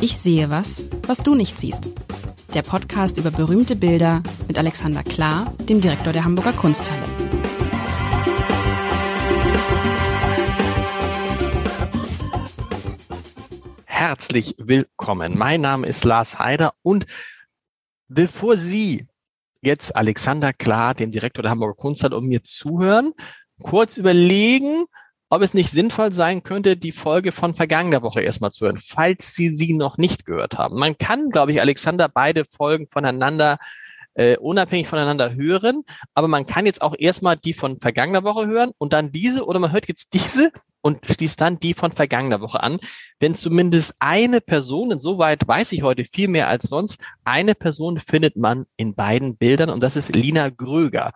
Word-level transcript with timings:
Ich 0.00 0.18
sehe 0.18 0.50
was, 0.50 0.84
was 1.06 1.18
du 1.18 1.34
nicht 1.34 1.58
siehst. 1.58 1.90
Der 2.54 2.62
Podcast 2.62 3.18
über 3.18 3.30
berühmte 3.30 3.76
Bilder 3.76 4.22
mit 4.48 4.58
Alexander 4.58 5.02
Klar, 5.02 5.54
dem 5.68 5.80
Direktor 5.80 6.12
der 6.12 6.24
Hamburger 6.24 6.52
Kunsthalle. 6.52 7.02
Herzlich 13.84 14.54
willkommen. 14.58 15.36
Mein 15.36 15.60
Name 15.60 15.86
ist 15.86 16.04
Lars 16.04 16.38
Heider 16.38 16.72
und 16.82 17.06
bevor 18.08 18.56
Sie 18.56 19.06
jetzt 19.60 19.94
Alexander 19.94 20.52
Klar, 20.52 20.94
dem 20.94 21.10
Direktor 21.10 21.42
der 21.42 21.50
Hamburger 21.50 21.74
Kunsthalle, 21.76 22.16
um 22.16 22.26
mir 22.26 22.42
zuhören, 22.42 23.12
kurz 23.62 23.98
überlegen, 23.98 24.86
ob 25.30 25.42
es 25.42 25.54
nicht 25.54 25.70
sinnvoll 25.70 26.12
sein 26.12 26.42
könnte, 26.42 26.76
die 26.76 26.92
Folge 26.92 27.30
von 27.30 27.54
vergangener 27.54 28.02
Woche 28.02 28.20
erstmal 28.20 28.50
zu 28.50 28.66
hören, 28.66 28.80
falls 28.84 29.34
Sie 29.34 29.48
sie 29.48 29.72
noch 29.72 29.96
nicht 29.96 30.26
gehört 30.26 30.58
haben. 30.58 30.78
Man 30.78 30.98
kann, 30.98 31.30
glaube 31.30 31.52
ich, 31.52 31.60
Alexander, 31.60 32.08
beide 32.08 32.44
Folgen 32.44 32.88
voneinander 32.88 33.56
äh, 34.14 34.36
unabhängig 34.36 34.88
voneinander 34.88 35.34
hören, 35.34 35.84
aber 36.14 36.26
man 36.26 36.44
kann 36.46 36.66
jetzt 36.66 36.82
auch 36.82 36.94
erstmal 36.98 37.36
die 37.36 37.54
von 37.54 37.80
vergangener 37.80 38.24
Woche 38.24 38.48
hören 38.48 38.72
und 38.76 38.92
dann 38.92 39.12
diese 39.12 39.46
oder 39.46 39.60
man 39.60 39.70
hört 39.70 39.86
jetzt 39.86 40.12
diese 40.12 40.50
und 40.82 41.06
schließt 41.06 41.40
dann 41.40 41.60
die 41.60 41.74
von 41.74 41.92
vergangener 41.92 42.40
Woche 42.40 42.62
an. 42.62 42.78
Wenn 43.20 43.34
zumindest 43.36 43.94
eine 44.00 44.40
Person, 44.40 44.90
insoweit 44.90 45.46
weiß 45.46 45.70
ich 45.72 45.82
heute 45.82 46.04
viel 46.04 46.26
mehr 46.26 46.48
als 46.48 46.64
sonst, 46.64 46.98
eine 47.24 47.54
Person 47.54 48.00
findet 48.00 48.36
man 48.36 48.66
in 48.76 48.94
beiden 48.94 49.36
Bildern 49.36 49.70
und 49.70 49.80
das 49.80 49.94
ist 49.94 50.14
Lina 50.14 50.48
Gröger 50.48 51.12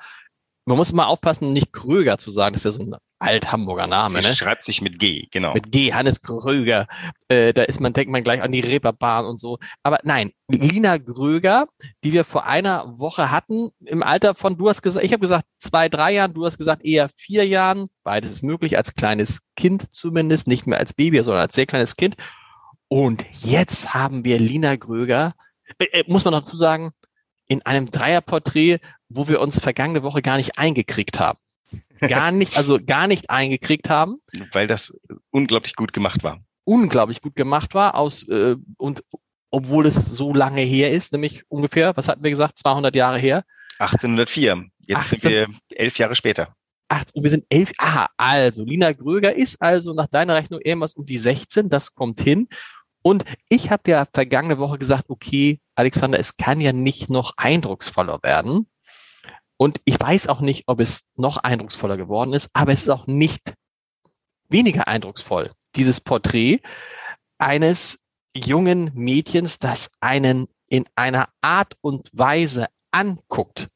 man 0.66 0.76
muss 0.78 0.92
mal 0.92 1.04
aufpassen, 1.04 1.52
nicht 1.52 1.72
Kröger 1.72 2.18
zu 2.18 2.30
sagen, 2.30 2.54
das 2.54 2.64
ist 2.64 2.78
ja 2.78 2.84
so 2.84 2.90
ein 2.90 2.98
Alt-Hamburger 3.18 3.86
Name. 3.86 4.20
Sie 4.20 4.28
ne? 4.28 4.34
schreibt 4.34 4.64
sich 4.64 4.82
mit 4.82 4.98
G, 4.98 5.28
genau. 5.30 5.54
Mit 5.54 5.70
G, 5.70 5.92
Hannes 5.92 6.22
Kröger. 6.22 6.86
Äh, 7.28 7.52
da 7.52 7.62
ist 7.62 7.80
man, 7.80 7.92
denkt 7.92 8.10
man 8.10 8.24
gleich 8.24 8.42
an 8.42 8.52
die 8.52 8.60
Reeperbahn 8.60 9.24
und 9.24 9.40
so. 9.40 9.58
Aber 9.82 9.98
nein, 10.04 10.32
Lina 10.48 10.98
Gröger, 10.98 11.66
die 12.02 12.12
wir 12.12 12.24
vor 12.24 12.46
einer 12.46 12.98
Woche 12.98 13.30
hatten, 13.30 13.70
im 13.84 14.02
Alter 14.02 14.34
von, 14.34 14.56
du 14.56 14.68
hast 14.68 14.82
gesagt, 14.82 15.04
ich 15.04 15.12
habe 15.12 15.20
gesagt 15.20 15.46
zwei, 15.58 15.88
drei 15.88 16.12
Jahren, 16.14 16.34
du 16.34 16.44
hast 16.44 16.58
gesagt 16.58 16.84
eher 16.84 17.08
vier 17.08 17.46
Jahren. 17.46 17.88
Beides 18.02 18.30
ist 18.32 18.42
möglich, 18.42 18.76
als 18.76 18.94
kleines 18.94 19.40
Kind 19.56 19.86
zumindest, 19.90 20.46
nicht 20.46 20.66
mehr 20.66 20.78
als 20.78 20.92
Baby, 20.92 21.22
sondern 21.22 21.42
als 21.42 21.54
sehr 21.54 21.66
kleines 21.66 21.96
Kind. 21.96 22.16
Und 22.88 23.24
jetzt 23.42 23.94
haben 23.94 24.24
wir 24.24 24.38
Lina 24.38 24.76
Gröger, 24.76 25.34
äh, 25.78 26.00
äh 26.00 26.04
muss 26.06 26.24
man 26.24 26.32
dazu 26.32 26.56
sagen, 26.56 26.92
in 27.48 27.62
einem 27.62 27.90
Dreierporträt, 27.90 28.78
wo 29.08 29.28
wir 29.28 29.40
uns 29.40 29.60
vergangene 29.60 30.02
Woche 30.02 30.22
gar 30.22 30.36
nicht 30.36 30.58
eingekriegt 30.58 31.20
haben. 31.20 31.38
Gar 32.00 32.32
nicht, 32.32 32.56
also 32.56 32.78
gar 32.84 33.06
nicht 33.06 33.30
eingekriegt 33.30 33.88
haben. 33.88 34.18
Weil 34.52 34.66
das 34.66 34.98
unglaublich 35.30 35.74
gut 35.76 35.92
gemacht 35.92 36.22
war. 36.22 36.40
Unglaublich 36.64 37.20
gut 37.20 37.36
gemacht 37.36 37.74
war 37.74 37.94
aus 37.94 38.26
äh, 38.28 38.56
und 38.78 39.02
obwohl 39.50 39.86
es 39.86 40.06
so 40.06 40.34
lange 40.34 40.62
her 40.62 40.90
ist, 40.90 41.12
nämlich 41.12 41.44
ungefähr, 41.48 41.96
was 41.96 42.08
hatten 42.08 42.24
wir 42.24 42.30
gesagt, 42.30 42.58
200 42.58 42.94
Jahre 42.96 43.18
her? 43.18 43.44
1804. 43.78 44.64
Jetzt 44.80 44.98
18, 44.98 45.18
sind 45.20 45.30
wir 45.30 45.48
elf 45.76 45.98
Jahre 45.98 46.16
später. 46.16 46.54
Ach, 46.88 47.04
wir 47.14 47.30
sind 47.30 47.44
elf. 47.48 47.72
Aha, 47.78 48.08
also 48.16 48.64
Lina 48.64 48.92
Gröger 48.92 49.34
ist 49.34 49.60
also 49.62 49.94
nach 49.94 50.08
deiner 50.08 50.34
Rechnung 50.34 50.60
irgendwas 50.60 50.94
um 50.94 51.04
die 51.04 51.18
16. 51.18 51.68
Das 51.68 51.94
kommt 51.94 52.20
hin. 52.20 52.48
Und 53.06 53.24
ich 53.50 53.70
habe 53.70 53.90
ja 53.90 54.06
vergangene 54.12 54.58
Woche 54.58 54.78
gesagt, 54.78 55.10
okay, 55.10 55.60
Alexander, 55.74 56.18
es 56.18 56.38
kann 56.38 56.62
ja 56.62 56.72
nicht 56.72 57.10
noch 57.10 57.34
eindrucksvoller 57.36 58.22
werden. 58.22 58.66
Und 59.58 59.78
ich 59.84 60.00
weiß 60.00 60.28
auch 60.28 60.40
nicht, 60.40 60.64
ob 60.66 60.80
es 60.80 61.06
noch 61.14 61.36
eindrucksvoller 61.36 61.98
geworden 61.98 62.32
ist, 62.32 62.48
aber 62.54 62.72
es 62.72 62.82
ist 62.82 62.88
auch 62.88 63.06
nicht 63.06 63.54
weniger 64.48 64.88
eindrucksvoll. 64.88 65.50
Dieses 65.76 66.00
Porträt 66.00 66.60
eines 67.36 68.00
jungen 68.34 68.90
Mädchens, 68.94 69.58
das 69.58 69.90
einen 70.00 70.48
in 70.70 70.86
einer 70.96 71.28
Art 71.42 71.76
und 71.82 72.08
Weise 72.12 72.68
anguckt. 72.90 73.68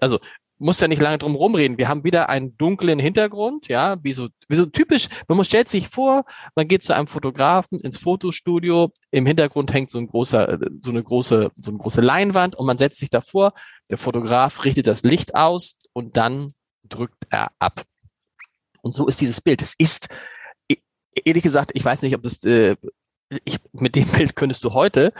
Also 0.00 0.20
muss 0.64 0.80
ja 0.80 0.88
nicht 0.88 1.02
lange 1.02 1.18
drum 1.18 1.34
rumreden. 1.34 1.76
Wir 1.76 1.88
haben 1.88 2.04
wieder 2.04 2.30
einen 2.30 2.56
dunklen 2.56 2.98
Hintergrund, 2.98 3.68
ja, 3.68 3.98
wie 4.02 4.14
so, 4.14 4.28
wie 4.48 4.56
so 4.56 4.64
typisch. 4.64 5.08
Man 5.28 5.36
muss 5.36 5.46
stellt 5.46 5.68
sich 5.68 5.88
vor, 5.88 6.24
man 6.56 6.66
geht 6.66 6.82
zu 6.82 6.94
einem 6.94 7.06
Fotografen 7.06 7.80
ins 7.80 7.98
Fotostudio. 7.98 8.90
Im 9.10 9.26
Hintergrund 9.26 9.74
hängt 9.74 9.90
so 9.90 9.98
ein 9.98 10.06
großer, 10.06 10.58
so 10.80 10.90
eine 10.90 11.02
große, 11.02 11.50
so 11.54 11.70
eine 11.70 11.78
große 11.78 12.00
Leinwand 12.00 12.56
und 12.56 12.66
man 12.66 12.78
setzt 12.78 12.98
sich 12.98 13.10
davor. 13.10 13.52
Der 13.90 13.98
Fotograf 13.98 14.64
richtet 14.64 14.86
das 14.86 15.02
Licht 15.02 15.34
aus 15.34 15.80
und 15.92 16.16
dann 16.16 16.52
drückt 16.88 17.26
er 17.28 17.52
ab. 17.58 17.84
Und 18.80 18.94
so 18.94 19.06
ist 19.06 19.20
dieses 19.20 19.42
Bild. 19.42 19.60
Es 19.60 19.74
ist, 19.76 20.08
e-, 20.70 20.78
ehrlich 21.24 21.42
gesagt, 21.42 21.72
ich 21.74 21.84
weiß 21.84 22.00
nicht, 22.00 22.14
ob 22.14 22.22
das, 22.22 22.42
äh, 22.42 22.76
ich, 23.44 23.58
mit 23.72 23.96
dem 23.96 24.08
Bild 24.08 24.34
könntest 24.34 24.64
du 24.64 24.72
heute, 24.72 25.12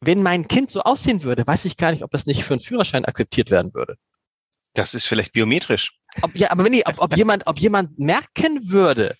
wenn 0.00 0.22
mein 0.22 0.46
Kind 0.46 0.70
so 0.70 0.82
aussehen 0.82 1.24
würde, 1.24 1.44
weiß 1.44 1.64
ich 1.64 1.76
gar 1.76 1.90
nicht, 1.90 2.04
ob 2.04 2.12
das 2.12 2.26
nicht 2.26 2.44
für 2.44 2.54
einen 2.54 2.62
Führerschein 2.62 3.04
akzeptiert 3.04 3.50
werden 3.50 3.74
würde. 3.74 3.96
Das 4.74 4.94
ist 4.94 5.06
vielleicht 5.06 5.32
biometrisch. 5.32 5.92
Ob, 6.22 6.34
ja, 6.34 6.50
aber 6.50 6.64
wenn 6.64 6.72
ich, 6.72 6.86
ob, 6.86 7.00
ob 7.00 7.16
jemand, 7.16 7.46
ob 7.46 7.58
jemand 7.58 7.98
merken 7.98 8.70
würde, 8.70 9.16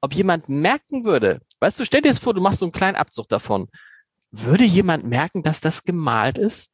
ob 0.00 0.14
jemand 0.14 0.48
merken 0.48 1.04
würde, 1.04 1.40
weißt 1.60 1.78
du, 1.78 1.84
stell 1.84 2.02
dir 2.02 2.08
das 2.08 2.18
vor, 2.18 2.34
du 2.34 2.40
machst 2.40 2.60
so 2.60 2.66
einen 2.66 2.72
kleinen 2.72 2.96
Abzug 2.96 3.28
davon. 3.28 3.68
Würde 4.30 4.64
jemand 4.64 5.04
merken, 5.04 5.42
dass 5.42 5.60
das 5.60 5.84
gemalt 5.84 6.38
ist? 6.38 6.70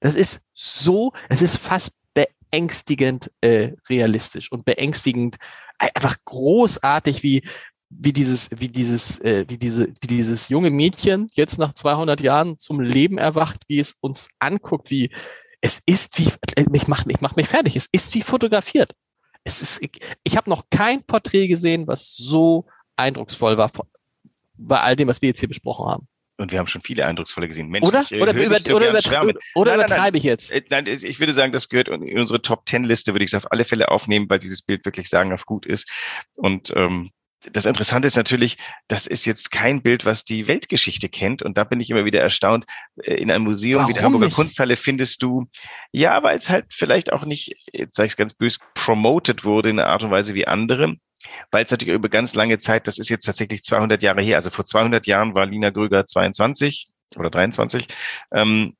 Das 0.00 0.14
ist 0.14 0.46
so, 0.54 1.12
es 1.28 1.42
ist 1.42 1.56
fast 1.56 1.98
beängstigend 2.14 3.30
äh, 3.40 3.72
realistisch 3.88 4.52
und 4.52 4.64
beängstigend, 4.64 5.36
einfach 5.78 6.16
großartig, 6.24 7.22
wie 7.22 7.42
wie 7.90 8.12
dieses, 8.12 8.50
wie 8.54 8.68
dieses, 8.68 9.18
äh, 9.20 9.46
wie 9.48 9.56
diese, 9.56 9.88
wie 10.00 10.06
dieses 10.06 10.48
junge 10.48 10.70
Mädchen 10.70 11.26
jetzt 11.32 11.58
nach 11.58 11.72
200 11.72 12.20
Jahren 12.20 12.58
zum 12.58 12.80
Leben 12.80 13.18
erwacht, 13.18 13.62
wie 13.66 13.78
es 13.78 13.96
uns 14.00 14.28
anguckt, 14.38 14.90
wie 14.90 15.10
es 15.60 15.80
ist 15.86 16.18
wie, 16.18 16.30
ich 16.72 16.88
mach, 16.88 17.04
ich 17.06 17.20
mach 17.20 17.36
mich 17.36 17.48
fertig, 17.48 17.76
es 17.76 17.88
ist 17.90 18.14
wie 18.14 18.22
fotografiert. 18.22 18.94
Es 19.44 19.62
ist, 19.62 19.82
ich, 19.82 19.90
ich 20.24 20.36
habe 20.36 20.50
noch 20.50 20.64
kein 20.70 21.02
Porträt 21.02 21.48
gesehen, 21.48 21.86
was 21.86 22.14
so 22.14 22.66
eindrucksvoll 22.96 23.56
war 23.56 23.68
von, 23.68 23.86
bei 24.54 24.80
all 24.80 24.96
dem, 24.96 25.08
was 25.08 25.22
wir 25.22 25.28
jetzt 25.28 25.40
hier 25.40 25.48
besprochen 25.48 25.90
haben. 25.90 26.08
Und 26.36 26.52
wir 26.52 26.60
haben 26.60 26.68
schon 26.68 26.82
viele 26.82 27.04
eindrucksvolle 27.04 27.48
gesehen. 27.48 27.68
Mensch, 27.68 27.84
oder? 27.84 28.04
Oder, 28.20 28.32
über, 28.32 28.60
so 28.60 28.76
oder, 28.76 28.90
übertrie 28.90 29.34
oder 29.56 29.72
nein, 29.72 29.80
übertreibe 29.80 30.02
nein, 30.02 30.14
ich 30.14 30.22
jetzt? 30.22 30.52
Äh, 30.52 30.62
nein, 30.70 30.86
ich 30.86 31.18
würde 31.18 31.34
sagen, 31.34 31.52
das 31.52 31.68
gehört 31.68 31.88
in 31.88 32.16
unsere 32.16 32.40
Top 32.40 32.64
Ten 32.64 32.84
Liste, 32.84 33.12
würde 33.12 33.24
ich 33.24 33.32
es 33.32 33.34
auf 33.34 33.50
alle 33.50 33.64
Fälle 33.64 33.88
aufnehmen, 33.88 34.30
weil 34.30 34.38
dieses 34.38 34.62
Bild 34.62 34.84
wirklich 34.84 35.08
sagen 35.08 35.32
auf 35.32 35.46
gut 35.46 35.66
ist. 35.66 35.90
Und 36.36 36.72
ähm, 36.76 37.10
das 37.40 37.66
Interessante 37.66 38.06
ist 38.06 38.16
natürlich, 38.16 38.58
das 38.88 39.06
ist 39.06 39.24
jetzt 39.24 39.50
kein 39.50 39.82
Bild, 39.82 40.04
was 40.04 40.24
die 40.24 40.48
Weltgeschichte 40.48 41.08
kennt. 41.08 41.42
Und 41.42 41.56
da 41.56 41.64
bin 41.64 41.80
ich 41.80 41.90
immer 41.90 42.04
wieder 42.04 42.20
erstaunt. 42.20 42.66
Äh, 43.02 43.14
in 43.14 43.30
einem 43.30 43.44
Museum 43.44 43.80
Warum 43.80 43.90
wie 43.90 43.94
der 43.94 44.02
Hamburger 44.02 44.26
nicht? 44.26 44.34
Kunsthalle 44.34 44.76
findest 44.76 45.22
du, 45.22 45.46
ja, 45.92 46.22
weil 46.22 46.36
es 46.36 46.50
halt 46.50 46.66
vielleicht 46.70 47.12
auch 47.12 47.24
nicht, 47.24 47.54
jetzt 47.72 47.96
sage 47.96 48.06
ich 48.08 48.12
es 48.12 48.16
ganz 48.16 48.34
böse, 48.34 48.58
promoted 48.74 49.44
wurde 49.44 49.70
in 49.70 49.78
einer 49.78 49.88
Art 49.88 50.02
und 50.02 50.10
Weise 50.10 50.34
wie 50.34 50.46
andere. 50.46 50.96
Weil 51.50 51.64
es 51.64 51.70
natürlich 51.70 51.94
über 51.94 52.08
ganz 52.08 52.34
lange 52.34 52.58
Zeit, 52.58 52.86
das 52.86 52.98
ist 52.98 53.08
jetzt 53.08 53.24
tatsächlich 53.24 53.62
200 53.64 54.02
Jahre 54.02 54.22
her. 54.22 54.36
Also 54.36 54.50
vor 54.50 54.64
200 54.64 55.06
Jahren 55.06 55.34
war 55.34 55.46
Lina 55.46 55.70
Gröger 55.70 56.06
22 56.06 56.88
oder 57.16 57.30
23. 57.30 57.88
Ähm, 58.32 58.74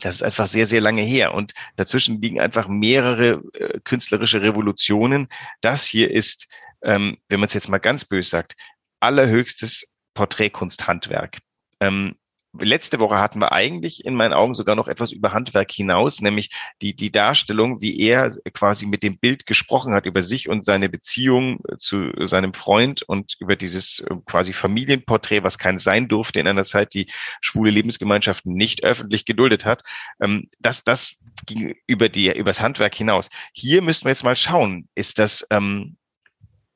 das 0.00 0.16
ist 0.16 0.22
einfach 0.22 0.46
sehr, 0.46 0.66
sehr 0.66 0.80
lange 0.80 1.02
her. 1.02 1.34
Und 1.34 1.52
dazwischen 1.76 2.20
liegen 2.20 2.40
einfach 2.40 2.66
mehrere 2.66 3.42
äh, 3.54 3.80
künstlerische 3.84 4.42
Revolutionen. 4.42 5.28
Das 5.60 5.84
hier 5.84 6.10
ist 6.10 6.48
ähm, 6.82 7.18
wenn 7.28 7.40
man 7.40 7.48
es 7.48 7.54
jetzt 7.54 7.68
mal 7.68 7.78
ganz 7.78 8.04
böse 8.04 8.30
sagt, 8.30 8.56
allerhöchstes 9.00 9.92
Porträtkunsthandwerk. 10.14 11.38
Ähm, 11.80 12.16
letzte 12.58 13.00
Woche 13.00 13.18
hatten 13.18 13.40
wir 13.40 13.52
eigentlich 13.52 14.04
in 14.04 14.14
meinen 14.14 14.34
Augen 14.34 14.54
sogar 14.54 14.76
noch 14.76 14.88
etwas 14.88 15.10
über 15.12 15.32
Handwerk 15.32 15.72
hinaus, 15.72 16.20
nämlich 16.20 16.50
die, 16.82 16.94
die 16.94 17.10
Darstellung, 17.10 17.80
wie 17.80 17.98
er 17.98 18.30
quasi 18.52 18.86
mit 18.86 19.02
dem 19.02 19.18
Bild 19.18 19.46
gesprochen 19.46 19.94
hat 19.94 20.06
über 20.06 20.20
sich 20.20 20.48
und 20.48 20.64
seine 20.64 20.88
Beziehung 20.88 21.60
zu 21.78 22.12
seinem 22.26 22.52
Freund 22.52 23.02
und 23.02 23.36
über 23.40 23.56
dieses 23.56 24.00
äh, 24.00 24.16
quasi 24.26 24.52
Familienporträt, 24.52 25.42
was 25.42 25.58
kein 25.58 25.78
sein 25.78 26.08
durfte 26.08 26.40
in 26.40 26.48
einer 26.48 26.64
Zeit, 26.64 26.94
die 26.94 27.10
schwule 27.40 27.70
Lebensgemeinschaften 27.70 28.52
nicht 28.54 28.84
öffentlich 28.84 29.24
geduldet 29.24 29.64
hat. 29.64 29.82
Ähm, 30.20 30.48
das, 30.60 30.84
das 30.84 31.16
ging 31.46 31.74
über 31.86 32.08
die, 32.08 32.30
übers 32.36 32.60
Handwerk 32.60 32.94
hinaus. 32.94 33.30
Hier 33.54 33.80
müssten 33.82 34.04
wir 34.04 34.10
jetzt 34.10 34.24
mal 34.24 34.36
schauen, 34.36 34.88
ist 34.94 35.18
das, 35.18 35.46
ähm, 35.50 35.96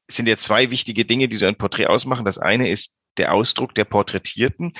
sind 0.08 0.29
ja 0.29 0.37
zwei 0.37 0.70
wichtige 0.70 1.05
Dinge, 1.05 1.29
die 1.29 1.37
so 1.37 1.47
ein 1.47 1.56
Porträt 1.56 1.87
ausmachen. 1.87 2.25
Das 2.25 2.38
eine 2.38 2.70
ist 2.70 2.97
der 3.17 3.32
Ausdruck 3.32 3.75
der 3.75 3.85
Porträtierten. 3.85 4.75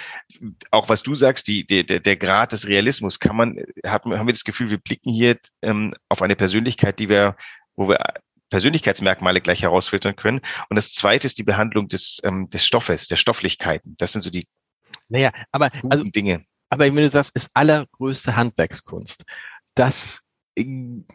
Auch 0.71 0.89
was 0.89 1.03
du 1.03 1.15
sagst, 1.15 1.49
die, 1.49 1.67
der, 1.67 1.85
der 1.85 2.17
Grad 2.17 2.53
des 2.53 2.67
Realismus, 2.67 3.19
kann 3.19 3.37
man, 3.37 3.59
haben, 3.85 4.17
haben 4.17 4.27
wir 4.27 4.33
das 4.33 4.45
Gefühl, 4.45 4.71
wir 4.71 4.79
blicken 4.79 5.11
hier 5.11 5.39
ähm, 5.63 5.93
auf 6.09 6.23
eine 6.23 6.37
Persönlichkeit, 6.37 6.99
die 6.99 7.09
wir, 7.09 7.37
wo 7.75 7.89
wir 7.89 7.99
Persönlichkeitsmerkmale 8.51 9.41
gleich 9.41 9.63
herausfiltern 9.63 10.17
können. 10.17 10.41
Und 10.69 10.77
das 10.77 10.93
zweite 10.93 11.27
ist 11.27 11.39
die 11.39 11.43
Behandlung 11.43 11.89
des, 11.89 12.21
ähm, 12.25 12.49
des 12.51 12.65
Stoffes, 12.65 13.09
der 13.09 13.17
Stofflichkeiten. 13.17 13.97
Das 13.99 14.13
sind 14.13 14.23
so 14.23 14.31
die 14.31 14.47
naja, 15.09 15.31
aber, 15.53 15.71
also, 15.89 16.05
Dinge. 16.05 16.45
Aber 16.69 16.85
wenn 16.85 16.97
du 16.97 17.09
sagst, 17.09 17.35
ist 17.37 17.51
allergrößte 17.55 18.37
Handwerkskunst. 18.37 19.25
Das, 19.75 20.23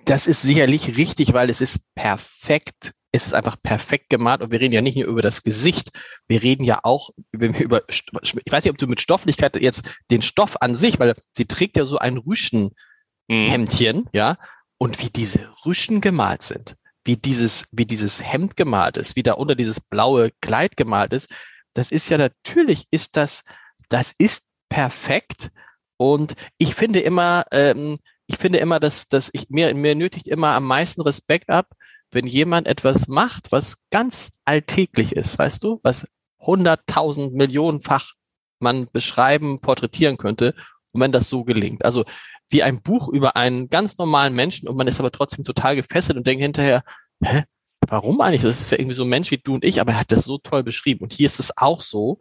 das 0.06 0.28
ist 0.28 0.42
sicherlich 0.42 0.98
richtig, 0.98 1.34
weil 1.34 1.50
es 1.50 1.62
ist 1.62 1.80
perfekt 1.96 2.94
es 3.12 3.26
ist 3.26 3.34
einfach 3.34 3.58
perfekt 3.62 4.10
gemalt 4.10 4.42
und 4.42 4.52
wir 4.52 4.60
reden 4.62 4.74
ja 4.74 4.82
nicht 4.82 4.96
nur 4.96 5.08
über 5.08 5.22
das 5.22 5.44
Gesicht, 5.44 5.92
wir 6.28 6.42
reden 6.42 6.64
ja 6.64 6.80
auch 6.84 7.10
wenn 7.32 7.54
wir 7.54 7.62
über, 7.62 7.84
ich 7.90 8.06
weiß 8.14 8.64
nicht, 8.64 8.72
ob 8.72 8.78
du 8.78 8.88
mit 8.88 9.02
Stofflichkeit 9.02 9.60
jetzt 9.62 9.84
den 10.10 10.22
Stoff 10.22 10.62
an 10.62 10.76
sich, 10.76 11.00
weil 11.00 11.16
sie 11.36 11.46
trägt 11.46 11.78
ja 11.78 11.86
so 11.86 11.98
ein 11.98 12.18
Rüschenhemdchen, 12.18 13.98
mhm. 13.98 14.10
ja, 14.14 14.38
und 14.78 15.00
wie 15.00 15.10
diese 15.10 15.48
Rüschen 15.66 16.02
gemalt 16.02 16.42
sind, 16.44 16.76
wie 17.04 17.18
dieses, 17.18 17.66
wie 17.72 17.86
dieses 17.86 18.24
Hemd 18.24 18.56
gemalt 18.56 18.98
ist, 18.98 19.16
wie 19.16 19.24
da 19.24 19.34
unter 19.34 19.56
dieses 19.56 19.80
blaue 19.80 20.32
Kleid 20.42 20.78
gemalt 20.78 21.14
ist, 21.14 21.30
das 21.74 21.92
ist 21.92 22.10
ja 22.10 22.18
natürlich, 22.18 22.86
ist 22.92 23.18
das, 23.18 23.44
das 23.90 24.14
ist 24.18 24.48
perfekt 24.70 25.52
und 25.98 26.34
ich 26.58 26.76
finde 26.76 27.02
immer, 27.02 27.46
ähm, 27.52 27.98
ich 28.28 28.38
finde 28.38 28.60
immer, 28.60 28.80
dass, 28.80 29.10
dass 29.10 29.30
ich 29.34 29.50
mir, 29.50 29.76
mir 29.76 29.94
nötigt 29.94 30.28
immer 30.28 30.52
am 30.52 30.64
meisten 30.64 31.02
Respekt 31.02 31.50
ab, 31.50 31.68
wenn 32.12 32.28
jemand 32.28 32.68
etwas 32.68 33.08
macht, 33.08 33.52
was 33.52 33.78
ganz 33.90 34.32
alltäglich 34.46 35.14
ist, 35.14 35.38
weißt 35.38 35.64
du, 35.64 35.80
was 35.84 36.08
hunderttausend 36.40 37.34
Millionenfach 37.34 38.14
man 38.60 38.86
beschreiben, 38.92 39.60
porträtieren 39.60 40.18
könnte, 40.18 40.54
und 40.94 41.02
wenn 41.02 41.12
das 41.12 41.30
so 41.30 41.44
gelingt. 41.44 41.86
Also 41.86 42.04
wie 42.50 42.64
ein 42.64 42.82
Buch 42.82 43.08
über 43.08 43.38
einen 43.38 43.70
ganz 43.70 43.98
normalen 43.98 44.36
Menschen 44.36 44.68
und 44.68 44.76
man 44.76 44.88
ist 44.88 45.00
aber 45.00 45.12
trotzdem 45.12 45.46
total 45.46 45.78
gefesselt 45.78 46.18
und 46.18 46.28
denkt 46.28 46.44
hinterher, 46.44 46.84
hä, 47.24 47.44
warum 47.88 48.20
eigentlich? 48.20 48.42
Das 48.42 48.60
ist 48.60 48.72
ja 48.72 48.78
irgendwie 48.78 48.96
so 48.96 49.04
ein 49.04 49.10
Mensch 49.10 49.32
wie 49.32 49.38
du 49.38 49.54
und 49.54 49.64
ich, 49.64 49.80
aber 49.80 49.94
er 49.94 50.00
hat 50.00 50.12
das 50.12 50.26
so 50.26 50.38
toll 50.38 50.64
beschrieben. 50.64 51.04
Und 51.04 51.14
hier 51.14 51.28
ist 51.28 51.40
es 51.40 51.58
auch 51.58 51.82
so, 51.82 52.20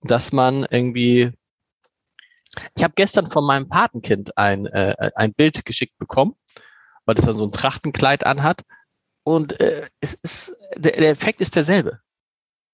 dass 0.00 0.32
man 0.32 0.66
irgendwie 0.68 1.32
ich 2.76 2.84
habe 2.84 2.94
gestern 2.96 3.30
von 3.30 3.44
meinem 3.46 3.68
Patenkind 3.68 4.36
ein, 4.36 4.66
äh, 4.66 5.10
ein 5.14 5.32
Bild 5.32 5.64
geschickt 5.64 5.98
bekommen, 5.98 6.34
weil 7.04 7.16
es 7.16 7.24
dann 7.24 7.36
so 7.36 7.44
ein 7.44 7.52
Trachtenkleid 7.52 8.24
anhat. 8.26 8.62
Und 9.24 9.60
äh, 9.60 9.88
es 10.00 10.14
ist, 10.22 10.52
der, 10.76 10.92
der 10.92 11.10
Effekt 11.10 11.40
ist 11.40 11.54
derselbe. 11.54 12.00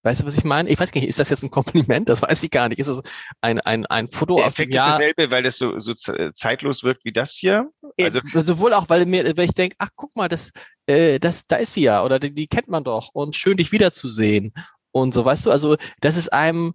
Weißt 0.05 0.23
du, 0.23 0.27
was 0.27 0.39
ich 0.39 0.45
meine? 0.45 0.69
Ich 0.71 0.79
weiß 0.79 0.95
nicht, 0.95 1.09
ist 1.09 1.19
das 1.19 1.29
jetzt 1.29 1.43
ein 1.43 1.51
Kompliment? 1.51 2.09
Das 2.09 2.23
weiß 2.23 2.43
ich 2.43 2.51
gar 2.51 2.69
nicht. 2.69 2.79
Ist 2.79 2.87
das 2.87 3.03
ein, 3.41 3.61
ein, 3.61 3.85
ein 3.87 4.09
Foto 4.11 4.37
der 4.37 4.47
aus 4.47 4.55
Effekt 4.55 4.73
dem 4.73 4.77
Jahr? 4.77 4.91
ist 4.91 4.99
derselbe, 4.99 5.31
weil 5.31 5.43
das 5.43 5.59
so, 5.59 5.79
so 5.79 5.93
zeitlos 6.33 6.85
wirkt 6.85 7.05
wie 7.05 7.13
das 7.13 7.33
hier. 7.33 7.69
Also 8.01 8.21
sowohl 8.35 8.73
auch, 8.75 8.89
weil 8.89 9.07
mir, 9.07 9.37
weil 9.37 9.47
ich 9.47 9.55
denke, 9.55 9.77
ach 9.79 9.89
guck 9.97 10.15
mal, 10.15 10.29
das, 10.29 10.53
äh, 10.87 11.19
das, 11.19 11.47
da 11.47 11.57
ist 11.57 11.75
sie 11.75 11.83
ja 11.83 12.05
oder 12.05 12.21
die, 12.21 12.33
die 12.33 12.47
kennt 12.47 12.69
man 12.69 12.85
doch 12.85 13.11
und 13.13 13.35
schön 13.35 13.57
dich 13.57 13.73
wiederzusehen 13.73 14.53
und 14.93 15.13
so, 15.13 15.25
weißt 15.25 15.47
du. 15.47 15.51
Also 15.51 15.77
das 16.01 16.17
ist 16.17 16.33
einem, 16.33 16.75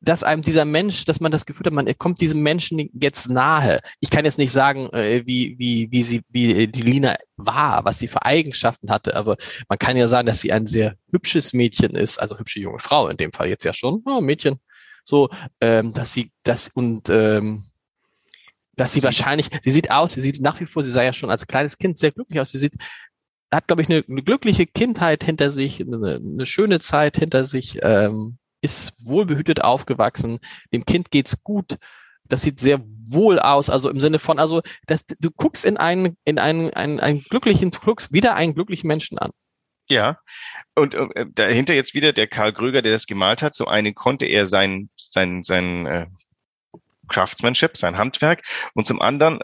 dass 0.00 0.22
einem 0.22 0.42
dieser 0.42 0.64
Mensch, 0.64 1.04
dass 1.04 1.20
man 1.20 1.32
das 1.32 1.44
Gefühl 1.44 1.66
hat, 1.66 1.72
man 1.72 1.92
kommt 1.98 2.20
diesem 2.20 2.42
Menschen 2.42 2.88
jetzt 2.92 3.30
nahe. 3.30 3.80
Ich 4.00 4.10
kann 4.10 4.24
jetzt 4.24 4.38
nicht 4.38 4.52
sagen, 4.52 4.88
äh, 4.92 5.24
wie, 5.26 5.56
wie, 5.58 5.88
wie 5.90 6.02
sie, 6.02 6.22
wie 6.28 6.68
die 6.68 6.82
Lina 6.82 7.16
war, 7.36 7.84
was 7.84 7.98
sie 7.98 8.08
für 8.08 8.24
Eigenschaften 8.24 8.90
hatte, 8.90 9.16
aber 9.16 9.36
man 9.68 9.78
kann 9.78 9.96
ja 9.96 10.06
sagen, 10.06 10.26
dass 10.26 10.40
sie 10.40 10.52
ein 10.52 10.66
sehr 10.66 10.94
hübsches 11.10 11.52
Mädchen 11.52 11.94
ist, 11.96 12.18
also 12.18 12.38
hübsche 12.38 12.60
junge 12.60 12.78
Frau 12.78 13.08
in 13.08 13.16
dem 13.16 13.32
Fall 13.32 13.48
jetzt 13.48 13.64
ja 13.64 13.74
schon, 13.74 14.02
oh, 14.04 14.20
Mädchen, 14.20 14.60
so, 15.02 15.28
ähm, 15.60 15.92
dass 15.92 16.12
sie 16.12 16.30
das 16.44 16.68
und 16.68 17.08
ähm, 17.08 17.64
dass 18.76 18.92
sie 18.92 19.02
wahrscheinlich, 19.02 19.48
sie 19.62 19.72
sieht 19.72 19.90
aus, 19.90 20.12
sie 20.12 20.20
sieht 20.20 20.40
nach 20.40 20.60
wie 20.60 20.66
vor, 20.66 20.84
sie 20.84 20.90
sah 20.92 21.02
ja 21.02 21.12
schon 21.12 21.30
als 21.30 21.48
kleines 21.48 21.78
Kind 21.78 21.98
sehr 21.98 22.12
glücklich 22.12 22.38
aus, 22.40 22.52
sie 22.52 22.58
sieht 22.58 22.74
hat, 23.50 23.66
glaube 23.66 23.82
ich, 23.82 23.88
eine, 23.88 24.04
eine 24.08 24.22
glückliche 24.22 24.66
Kindheit 24.66 25.24
hinter 25.24 25.50
sich, 25.50 25.80
eine, 25.80 26.20
eine 26.22 26.46
schöne 26.46 26.80
Zeit 26.80 27.16
hinter 27.16 27.44
sich. 27.44 27.78
Ähm, 27.82 28.38
ist 28.60 28.94
wohlbehütet 29.04 29.62
aufgewachsen, 29.62 30.38
dem 30.72 30.84
Kind 30.84 31.10
geht's 31.10 31.42
gut, 31.42 31.76
das 32.24 32.42
sieht 32.42 32.60
sehr 32.60 32.80
wohl 33.06 33.38
aus, 33.38 33.70
also 33.70 33.88
im 33.88 34.00
Sinne 34.00 34.18
von, 34.18 34.38
also 34.38 34.62
das, 34.86 35.04
du 35.18 35.30
guckst 35.30 35.64
in 35.64 35.76
einen, 35.76 36.16
in 36.24 36.38
einen, 36.38 36.72
einen, 36.74 37.00
einen 37.00 37.22
glücklichen, 37.22 37.70
guckst 37.70 38.12
wieder 38.12 38.34
einen 38.34 38.54
glücklichen 38.54 38.86
Menschen 38.86 39.18
an. 39.18 39.30
Ja, 39.90 40.18
und 40.74 40.94
äh, 40.94 41.24
dahinter 41.34 41.74
jetzt 41.74 41.94
wieder 41.94 42.12
der 42.12 42.26
Karl 42.26 42.52
Gröger, 42.52 42.82
der 42.82 42.92
das 42.92 43.06
gemalt 43.06 43.42
hat. 43.42 43.54
So 43.54 43.66
einen 43.66 43.94
konnte 43.94 44.26
er 44.26 44.44
sein, 44.44 44.90
sein, 44.96 45.42
sein 45.42 45.86
äh, 45.86 46.06
Craftsmanship, 47.08 47.76
sein 47.76 47.96
Handwerk. 47.96 48.42
Und 48.74 48.86
zum 48.86 49.00
anderen 49.00 49.40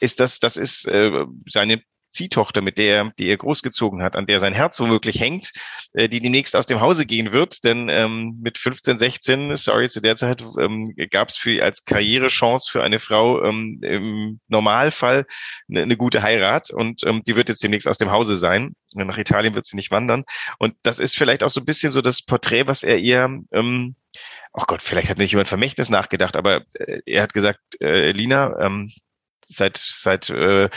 ist 0.00 0.18
das, 0.18 0.40
das 0.40 0.56
ist 0.56 0.86
äh, 0.86 1.26
seine 1.46 1.82
Ziehtochter, 2.12 2.60
mit 2.60 2.78
der, 2.78 3.10
die 3.18 3.28
er 3.28 3.36
großgezogen 3.36 4.02
hat, 4.02 4.16
an 4.16 4.26
der 4.26 4.40
sein 4.40 4.52
Herz 4.52 4.78
womöglich 4.80 5.20
hängt, 5.20 5.52
äh, 5.92 6.08
die 6.08 6.20
demnächst 6.20 6.54
aus 6.54 6.66
dem 6.66 6.80
Hause 6.80 7.06
gehen 7.06 7.32
wird. 7.32 7.64
Denn 7.64 7.88
ähm, 7.88 8.38
mit 8.42 8.58
15, 8.58 8.98
16, 8.98 9.56
sorry, 9.56 9.88
zu 9.88 10.00
der 10.00 10.16
Zeit 10.16 10.42
ähm, 10.60 10.94
gab 11.10 11.28
es 11.28 11.36
für 11.36 11.62
als 11.62 11.84
Karrierechance 11.84 12.70
für 12.70 12.82
eine 12.82 12.98
Frau 12.98 13.42
ähm, 13.42 13.80
im 13.82 14.40
Normalfall 14.48 15.26
eine, 15.68 15.82
eine 15.82 15.96
gute 15.96 16.22
Heirat 16.22 16.70
und 16.70 17.02
ähm, 17.04 17.22
die 17.26 17.36
wird 17.36 17.48
jetzt 17.48 17.62
demnächst 17.62 17.88
aus 17.88 17.98
dem 17.98 18.10
Hause 18.10 18.36
sein. 18.36 18.74
Nach 18.94 19.18
Italien 19.18 19.54
wird 19.54 19.66
sie 19.66 19.76
nicht 19.76 19.90
wandern. 19.90 20.24
Und 20.58 20.74
das 20.82 20.98
ist 20.98 21.16
vielleicht 21.16 21.42
auch 21.42 21.50
so 21.50 21.60
ein 21.60 21.66
bisschen 21.66 21.92
so 21.92 22.02
das 22.02 22.22
Porträt, 22.22 22.66
was 22.66 22.82
er 22.82 22.98
ihr 22.98 23.40
ähm, 23.52 23.96
oh 24.52 24.64
Gott, 24.66 24.82
vielleicht 24.82 25.08
hat 25.08 25.18
nicht 25.18 25.32
jemand 25.32 25.48
Vermächtnis 25.48 25.88
nachgedacht, 25.88 26.36
aber 26.36 26.62
äh, 26.74 27.00
er 27.06 27.22
hat 27.22 27.34
gesagt, 27.34 27.60
äh, 27.80 28.12
Lina, 28.12 28.58
ähm, 28.60 28.92
seit 29.46 29.76
seit 29.76 30.30
äh, 30.30 30.68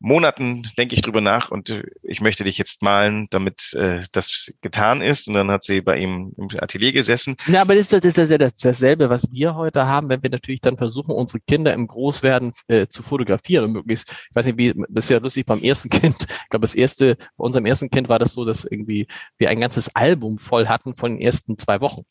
Monaten 0.00 0.66
denke 0.78 0.94
ich 0.94 1.02
drüber 1.02 1.20
nach 1.20 1.50
und 1.50 1.68
äh, 1.68 1.82
ich 2.02 2.20
möchte 2.20 2.42
dich 2.44 2.56
jetzt 2.56 2.82
malen, 2.82 3.28
damit 3.30 3.74
äh, 3.74 4.00
das 4.12 4.52
getan 4.62 5.02
ist. 5.02 5.28
Und 5.28 5.34
dann 5.34 5.50
hat 5.50 5.62
sie 5.62 5.82
bei 5.82 5.98
ihm 5.98 6.32
im 6.38 6.48
Atelier 6.58 6.92
gesessen. 6.92 7.36
Ja, 7.46 7.60
aber 7.60 7.74
das 7.74 7.92
ist, 7.92 8.04
das 8.04 8.16
ist 8.16 8.30
ja 8.30 8.38
das, 8.38 8.54
dasselbe, 8.54 9.10
was 9.10 9.30
wir 9.30 9.54
heute 9.54 9.86
haben, 9.86 10.08
wenn 10.08 10.22
wir 10.22 10.30
natürlich 10.30 10.62
dann 10.62 10.78
versuchen, 10.78 11.12
unsere 11.12 11.40
Kinder 11.40 11.74
im 11.74 11.86
Großwerden 11.86 12.52
äh, 12.68 12.86
zu 12.86 13.02
fotografieren 13.02 13.66
und 13.66 13.72
möglichst, 13.72 14.10
ich 14.10 14.34
weiß 14.34 14.46
nicht, 14.46 14.58
wie, 14.58 14.72
das 14.88 15.04
ist 15.04 15.10
ja 15.10 15.18
lustig 15.18 15.44
beim 15.44 15.62
ersten 15.62 15.90
Kind. 15.90 16.26
Ich 16.28 16.48
glaube, 16.48 16.62
das 16.62 16.74
erste, 16.74 17.16
bei 17.16 17.44
unserem 17.44 17.66
ersten 17.66 17.90
Kind 17.90 18.08
war 18.08 18.18
das 18.18 18.32
so, 18.32 18.46
dass 18.46 18.64
irgendwie 18.64 19.06
wir 19.36 19.50
ein 19.50 19.60
ganzes 19.60 19.94
Album 19.94 20.38
voll 20.38 20.66
hatten 20.66 20.94
von 20.94 21.12
den 21.12 21.20
ersten 21.20 21.58
zwei 21.58 21.80
Wochen. 21.80 22.02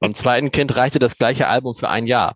Beim 0.00 0.14
zweiten 0.14 0.50
Kind 0.50 0.76
reichte 0.76 0.98
das 0.98 1.16
gleiche 1.16 1.48
Album 1.48 1.74
für 1.74 1.88
ein 1.88 2.06
Jahr. 2.06 2.34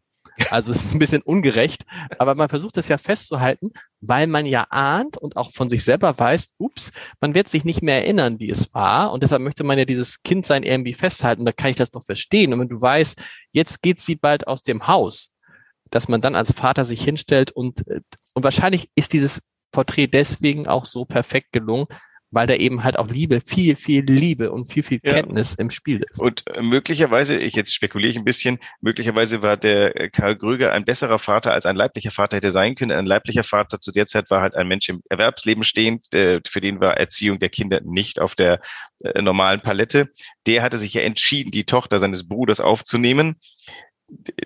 Also 0.50 0.72
es 0.72 0.84
ist 0.84 0.94
ein 0.94 0.98
bisschen 0.98 1.22
ungerecht, 1.22 1.84
aber 2.18 2.34
man 2.34 2.48
versucht 2.48 2.76
das 2.76 2.88
ja 2.88 2.98
festzuhalten, 2.98 3.70
weil 4.00 4.26
man 4.26 4.46
ja 4.46 4.66
ahnt 4.70 5.16
und 5.16 5.36
auch 5.36 5.52
von 5.52 5.68
sich 5.68 5.84
selber 5.84 6.18
weiß, 6.18 6.54
ups, 6.58 6.92
man 7.20 7.34
wird 7.34 7.48
sich 7.48 7.64
nicht 7.64 7.82
mehr 7.82 7.96
erinnern, 7.96 8.38
wie 8.38 8.50
es 8.50 8.72
war. 8.72 9.12
Und 9.12 9.22
deshalb 9.22 9.42
möchte 9.42 9.64
man 9.64 9.78
ja 9.78 9.84
dieses 9.84 10.22
Kindsein 10.22 10.62
irgendwie 10.62 10.94
festhalten. 10.94 11.44
Da 11.44 11.52
kann 11.52 11.70
ich 11.70 11.76
das 11.76 11.90
doch 11.90 12.04
verstehen. 12.04 12.52
Und 12.52 12.60
wenn 12.60 12.68
du 12.68 12.80
weißt, 12.80 13.20
jetzt 13.52 13.82
geht 13.82 14.00
sie 14.00 14.16
bald 14.16 14.46
aus 14.46 14.62
dem 14.62 14.86
Haus, 14.86 15.34
dass 15.90 16.08
man 16.08 16.20
dann 16.20 16.36
als 16.36 16.52
Vater 16.52 16.84
sich 16.84 17.02
hinstellt 17.02 17.50
und, 17.50 17.84
und 18.34 18.44
wahrscheinlich 18.44 18.90
ist 18.94 19.12
dieses 19.12 19.42
Porträt 19.72 20.08
deswegen 20.08 20.66
auch 20.66 20.84
so 20.84 21.04
perfekt 21.04 21.52
gelungen, 21.52 21.86
weil 22.30 22.46
da 22.46 22.54
eben 22.54 22.84
halt 22.84 22.98
auch 22.98 23.08
Liebe, 23.08 23.40
viel, 23.44 23.76
viel 23.76 24.04
Liebe 24.04 24.50
und 24.50 24.70
viel, 24.70 24.82
viel 24.82 25.00
Kenntnis 25.00 25.56
ja. 25.56 25.62
im 25.62 25.70
Spiel 25.70 26.02
ist. 26.08 26.20
Und 26.20 26.44
äh, 26.48 26.62
möglicherweise, 26.62 27.36
ich 27.36 27.54
jetzt 27.54 27.74
spekuliere 27.74 28.10
ich 28.10 28.18
ein 28.18 28.24
bisschen, 28.24 28.58
möglicherweise 28.80 29.42
war 29.42 29.56
der 29.56 30.00
äh, 30.00 30.08
Karl 30.10 30.36
Gröger 30.36 30.72
ein 30.72 30.84
besserer 30.84 31.18
Vater, 31.18 31.52
als 31.52 31.66
ein 31.66 31.76
leiblicher 31.76 32.10
Vater 32.10 32.36
hätte 32.36 32.50
sein 32.50 32.74
können. 32.74 32.92
Ein 32.92 33.06
leiblicher 33.06 33.44
Vater 33.44 33.80
zu 33.80 33.92
der 33.92 34.06
Zeit 34.06 34.30
war 34.30 34.40
halt 34.40 34.54
ein 34.54 34.68
Mensch 34.68 34.88
im 34.88 35.02
Erwerbsleben 35.08 35.64
stehend, 35.64 36.06
für 36.10 36.60
den 36.60 36.80
war 36.80 36.96
Erziehung 36.96 37.38
der 37.38 37.48
Kinder 37.48 37.80
nicht 37.82 38.20
auf 38.20 38.34
der 38.34 38.60
äh, 39.02 39.22
normalen 39.22 39.60
Palette. 39.60 40.08
Der 40.46 40.62
hatte 40.62 40.78
sich 40.78 40.94
ja 40.94 41.02
entschieden, 41.02 41.50
die 41.50 41.64
Tochter 41.64 41.98
seines 41.98 42.28
Bruders 42.28 42.60
aufzunehmen 42.60 43.36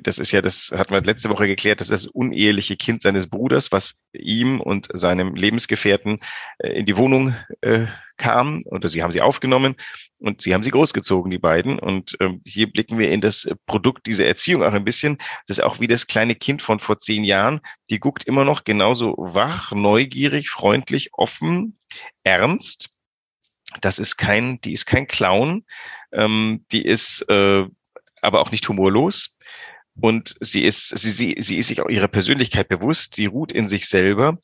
das 0.03 0.19
ist 0.19 0.33
ja, 0.33 0.43
das 0.43 0.73
hat 0.77 0.91
man 0.91 1.05
letzte 1.05 1.31
Woche 1.31 1.47
geklärt, 1.47 1.81
das 1.81 1.91
ist 1.91 2.05
das 2.05 2.11
uneheliche 2.11 2.77
Kind 2.77 3.03
seines 3.03 3.29
Bruders, 3.29 3.73
was 3.73 4.03
ihm 4.13 4.61
und 4.61 4.89
seinem 4.93 5.35
Lebensgefährten 5.35 6.21
äh, 6.59 6.69
in 6.79 6.87
die 6.87 6.97
Wohnung 6.97 7.35
äh, 7.63 7.87
kam. 8.17 8.61
Oder 8.67 8.89
sie 8.89 9.03
haben 9.03 9.13
sie 9.13 9.23
aufgenommen 9.23 9.77
und 10.21 10.43
sie 10.43 10.55
haben 10.55 10.65
sie 10.65 10.71
großgezogen, 10.71 11.31
die 11.31 11.39
beiden. 11.39 11.79
Und 11.79 12.17
ähm, 12.21 12.43
hier 12.45 12.71
blicken 12.71 12.99
wir 12.99 13.11
in 13.11 13.21
das 13.21 13.49
Produkt 13.67 14.07
dieser 14.07 14.27
Erziehung 14.27 14.63
auch 14.63 14.73
ein 14.73 14.85
bisschen. 14.85 15.19
Das 15.47 15.59
ist 15.59 15.65
auch 15.65 15.81
wie 15.81 15.87
das 15.87 16.07
kleine 16.07 16.35
Kind 16.35 16.63
von 16.63 16.81
vor 16.81 16.99
zehn 16.99 17.25
Jahren. 17.25 17.61
Die 17.91 18.01
guckt 18.01 18.25
immer 18.25 18.45
noch 18.45 18.65
genauso 18.65 19.15
wach, 19.17 19.73
neugierig, 19.73 20.51
freundlich, 20.51 21.11
offen, 21.15 21.79
ernst. 22.23 22.91
Das 23.81 23.99
ist 23.99 24.17
kein, 24.17 24.61
die 24.61 24.73
ist 24.73 24.87
kein 24.87 25.07
Clown. 25.07 25.65
Ähm, 26.13 26.65
die 26.71 26.85
ist 26.85 27.29
äh, 27.29 27.67
aber 28.21 28.41
auch 28.41 28.51
nicht 28.51 28.69
humorlos 28.69 29.34
und 30.01 30.35
sie 30.41 30.65
ist, 30.65 30.89
sie, 30.89 31.11
sie, 31.11 31.37
sie 31.39 31.59
ist 31.59 31.69
sich 31.69 31.81
auch 31.81 31.89
ihrer 31.89 32.09
Persönlichkeit 32.09 32.69
bewusst, 32.69 33.15
sie 33.15 33.27
ruht 33.27 33.53
in 33.53 33.69
sich 33.69 33.89
selber. 33.89 34.39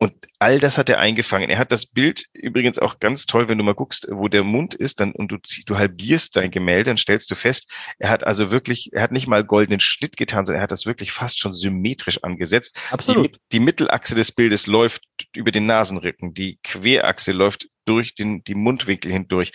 Und 0.00 0.14
all 0.38 0.60
das 0.60 0.78
hat 0.78 0.88
er 0.88 1.00
eingefangen. 1.00 1.50
Er 1.50 1.58
hat 1.58 1.72
das 1.72 1.84
Bild 1.84 2.26
übrigens 2.32 2.78
auch 2.78 3.00
ganz 3.00 3.26
toll, 3.26 3.48
wenn 3.48 3.58
du 3.58 3.64
mal 3.64 3.74
guckst, 3.74 4.06
wo 4.08 4.28
der 4.28 4.44
Mund 4.44 4.74
ist, 4.74 5.00
dann 5.00 5.10
und 5.10 5.32
du, 5.32 5.38
du 5.66 5.76
halbierst 5.76 6.36
dein 6.36 6.52
Gemälde, 6.52 6.90
dann 6.90 6.98
stellst 6.98 7.28
du 7.32 7.34
fest, 7.34 7.68
er 7.98 8.10
hat 8.10 8.24
also 8.24 8.52
wirklich, 8.52 8.90
er 8.92 9.02
hat 9.02 9.10
nicht 9.10 9.26
mal 9.26 9.42
goldenen 9.42 9.80
Schnitt 9.80 10.16
getan, 10.16 10.46
sondern 10.46 10.60
er 10.60 10.62
hat 10.62 10.70
das 10.70 10.86
wirklich 10.86 11.10
fast 11.10 11.40
schon 11.40 11.52
symmetrisch 11.52 12.22
angesetzt. 12.22 12.78
Absolut. 12.92 13.34
Die, 13.34 13.40
die 13.52 13.60
Mittelachse 13.60 14.14
des 14.14 14.30
Bildes 14.30 14.68
läuft 14.68 15.02
über 15.34 15.50
den 15.50 15.66
Nasenrücken, 15.66 16.32
die 16.32 16.60
Querachse 16.62 17.32
läuft 17.32 17.68
durch 17.84 18.14
den, 18.14 18.44
die 18.44 18.54
Mundwinkel 18.54 19.10
hindurch. 19.10 19.50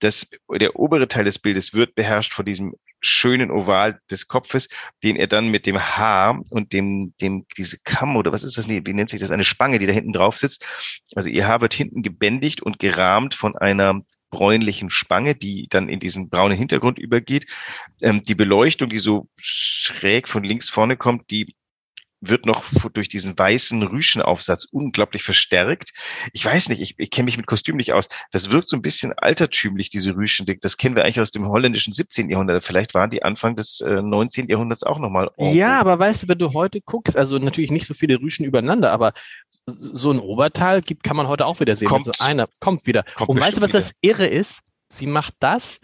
Das, 0.00 0.28
der 0.50 0.74
obere 0.74 1.06
Teil 1.06 1.24
des 1.24 1.38
Bildes 1.38 1.72
wird 1.72 1.94
beherrscht 1.94 2.32
von 2.32 2.44
diesem 2.44 2.74
schönen 3.06 3.50
Oval 3.50 4.00
des 4.10 4.28
Kopfes, 4.28 4.68
den 5.02 5.16
er 5.16 5.26
dann 5.26 5.50
mit 5.50 5.66
dem 5.66 5.78
Haar 5.78 6.42
und 6.50 6.72
dem, 6.72 7.14
dem, 7.20 7.46
diese 7.56 7.78
Kamm 7.84 8.16
oder 8.16 8.32
was 8.32 8.44
ist 8.44 8.58
das? 8.58 8.68
Wie 8.68 8.80
nennt 8.92 9.10
sich 9.10 9.20
das? 9.20 9.30
Eine 9.30 9.44
Spange, 9.44 9.78
die 9.78 9.86
da 9.86 9.92
hinten 9.92 10.12
drauf 10.12 10.36
sitzt. 10.36 10.64
Also 11.14 11.28
ihr 11.28 11.46
Haar 11.46 11.60
wird 11.60 11.74
hinten 11.74 12.02
gebändigt 12.02 12.62
und 12.62 12.78
gerahmt 12.78 13.34
von 13.34 13.56
einer 13.56 14.00
bräunlichen 14.30 14.90
Spange, 14.90 15.34
die 15.36 15.68
dann 15.70 15.88
in 15.88 16.00
diesen 16.00 16.28
braunen 16.28 16.58
Hintergrund 16.58 16.98
übergeht. 16.98 17.46
Ähm, 18.02 18.22
die 18.22 18.34
Beleuchtung, 18.34 18.90
die 18.90 18.98
so 18.98 19.28
schräg 19.40 20.28
von 20.28 20.42
links 20.42 20.68
vorne 20.68 20.96
kommt, 20.96 21.30
die 21.30 21.54
wird 22.28 22.46
noch 22.46 22.64
durch 22.92 23.08
diesen 23.08 23.38
weißen 23.38 23.82
Rüschenaufsatz 23.82 24.66
unglaublich 24.70 25.22
verstärkt. 25.22 25.92
Ich 26.32 26.44
weiß 26.44 26.68
nicht, 26.68 26.80
ich, 26.80 26.94
ich 26.98 27.10
kenne 27.10 27.26
mich 27.26 27.36
mit 27.36 27.46
Kostüm 27.46 27.76
nicht 27.76 27.92
aus. 27.92 28.08
Das 28.30 28.50
wirkt 28.50 28.68
so 28.68 28.76
ein 28.76 28.82
bisschen 28.82 29.12
altertümlich, 29.12 29.88
diese 29.88 30.16
Rüschen. 30.16 30.46
Das 30.60 30.76
kennen 30.76 30.96
wir 30.96 31.04
eigentlich 31.04 31.20
aus 31.20 31.30
dem 31.30 31.48
holländischen 31.48 31.92
17. 31.92 32.30
Jahrhundert. 32.30 32.64
Vielleicht 32.64 32.94
waren 32.94 33.10
die 33.10 33.22
Anfang 33.22 33.56
des 33.56 33.80
äh, 33.80 34.02
19. 34.02 34.48
Jahrhunderts 34.48 34.82
auch 34.82 34.98
nochmal. 34.98 35.30
Ja, 35.38 35.80
aber 35.80 35.98
weißt 35.98 36.24
du, 36.24 36.28
wenn 36.28 36.38
du 36.38 36.52
heute 36.52 36.80
guckst, 36.80 37.16
also 37.16 37.38
natürlich 37.38 37.70
nicht 37.70 37.86
so 37.86 37.94
viele 37.94 38.20
Rüschen 38.20 38.44
übereinander, 38.44 38.92
aber 38.92 39.12
so 39.66 40.10
ein 40.10 40.18
Oberteil 40.18 40.82
gibt, 40.82 41.02
kann 41.04 41.16
man 41.16 41.28
heute 41.28 41.46
auch 41.46 41.60
wieder 41.60 41.76
sehen. 41.76 41.88
Kommt, 41.88 42.08
also 42.08 42.24
einer 42.24 42.48
kommt 42.60 42.86
wieder. 42.86 43.04
Kommt 43.14 43.30
Und 43.30 43.40
weißt 43.40 43.58
du, 43.58 43.62
was 43.62 43.70
wieder. 43.70 43.78
das 43.78 43.94
Irre 44.00 44.26
ist? 44.26 44.62
Sie 44.88 45.06
macht 45.06 45.34
das, 45.40 45.80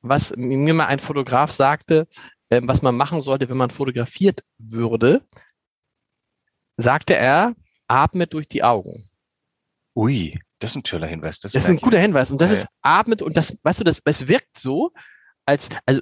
was 0.00 0.34
mir 0.36 0.74
mal 0.74 0.86
ein 0.86 0.98
Fotograf 0.98 1.50
sagte, 1.52 2.08
äh, 2.48 2.60
was 2.64 2.82
man 2.82 2.96
machen 2.96 3.22
sollte, 3.22 3.48
wenn 3.48 3.56
man 3.56 3.70
fotografiert 3.70 4.42
würde 4.58 5.22
sagte 6.82 7.16
er, 7.16 7.54
atmet 7.88 8.32
durch 8.32 8.48
die 8.48 8.62
Augen. 8.62 9.04
Ui, 9.94 10.38
das 10.60 10.72
ist 10.72 10.76
ein 10.76 10.82
toller 10.84 11.06
Hinweis. 11.06 11.40
Das, 11.40 11.52
das 11.52 11.64
ist 11.64 11.68
ein 11.70 11.78
guter 11.78 11.98
Hinweis. 11.98 12.30
Und 12.30 12.40
das 12.40 12.50
ja. 12.50 12.58
ist 12.58 12.66
atmet 12.82 13.22
und 13.22 13.36
das, 13.36 13.58
weißt 13.62 13.80
du, 13.80 13.84
das, 13.84 14.00
es 14.04 14.28
wirkt 14.28 14.58
so, 14.58 14.92
als, 15.46 15.68
also, 15.86 16.00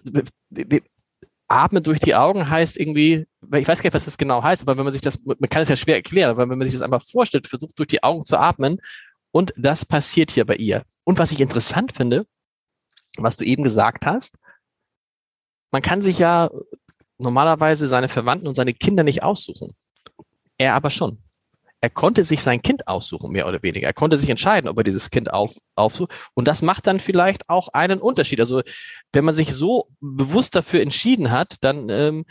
atmet 1.48 1.86
durch 1.86 2.00
die 2.00 2.14
Augen 2.14 2.48
heißt 2.48 2.76
irgendwie, 2.76 3.26
ich 3.54 3.68
weiß 3.68 3.78
gar 3.78 3.88
nicht, 3.88 3.94
was 3.94 4.04
das 4.04 4.18
genau 4.18 4.42
heißt, 4.42 4.62
aber 4.62 4.76
wenn 4.76 4.84
man 4.84 4.92
sich 4.92 5.00
das, 5.00 5.22
man 5.24 5.38
kann 5.48 5.62
es 5.62 5.70
ja 5.70 5.76
schwer 5.76 5.96
erklären, 5.96 6.30
aber 6.30 6.48
wenn 6.48 6.58
man 6.58 6.66
sich 6.66 6.74
das 6.74 6.82
einfach 6.82 7.02
vorstellt, 7.02 7.48
versucht 7.48 7.78
durch 7.78 7.88
die 7.88 8.02
Augen 8.02 8.24
zu 8.26 8.36
atmen 8.36 8.78
und 9.30 9.54
das 9.56 9.86
passiert 9.86 10.30
hier 10.30 10.44
bei 10.44 10.56
ihr. 10.56 10.82
Und 11.04 11.18
was 11.18 11.32
ich 11.32 11.40
interessant 11.40 11.96
finde, 11.96 12.26
was 13.16 13.36
du 13.36 13.44
eben 13.44 13.62
gesagt 13.62 14.04
hast, 14.04 14.36
man 15.70 15.82
kann 15.82 16.02
sich 16.02 16.18
ja 16.18 16.50
normalerweise 17.16 17.88
seine 17.88 18.08
Verwandten 18.08 18.46
und 18.46 18.54
seine 18.54 18.74
Kinder 18.74 19.02
nicht 19.02 19.22
aussuchen. 19.22 19.74
Er 20.58 20.74
aber 20.74 20.90
schon. 20.90 21.18
Er 21.80 21.90
konnte 21.90 22.24
sich 22.24 22.42
sein 22.42 22.60
Kind 22.60 22.88
aussuchen, 22.88 23.30
mehr 23.30 23.46
oder 23.46 23.62
weniger. 23.62 23.86
Er 23.86 23.94
konnte 23.94 24.16
sich 24.16 24.28
entscheiden, 24.28 24.68
ob 24.68 24.78
er 24.78 24.84
dieses 24.84 25.10
Kind 25.10 25.32
auf, 25.32 25.56
aufsucht. 25.76 26.12
Und 26.34 26.48
das 26.48 26.60
macht 26.60 26.88
dann 26.88 26.98
vielleicht 26.98 27.48
auch 27.48 27.68
einen 27.68 28.00
Unterschied. 28.00 28.40
Also 28.40 28.62
wenn 29.12 29.24
man 29.24 29.36
sich 29.36 29.52
so 29.54 29.88
bewusst 30.00 30.56
dafür 30.56 30.82
entschieden 30.82 31.30
hat, 31.30 31.56
dann 31.60 31.88
ähm, 31.88 32.24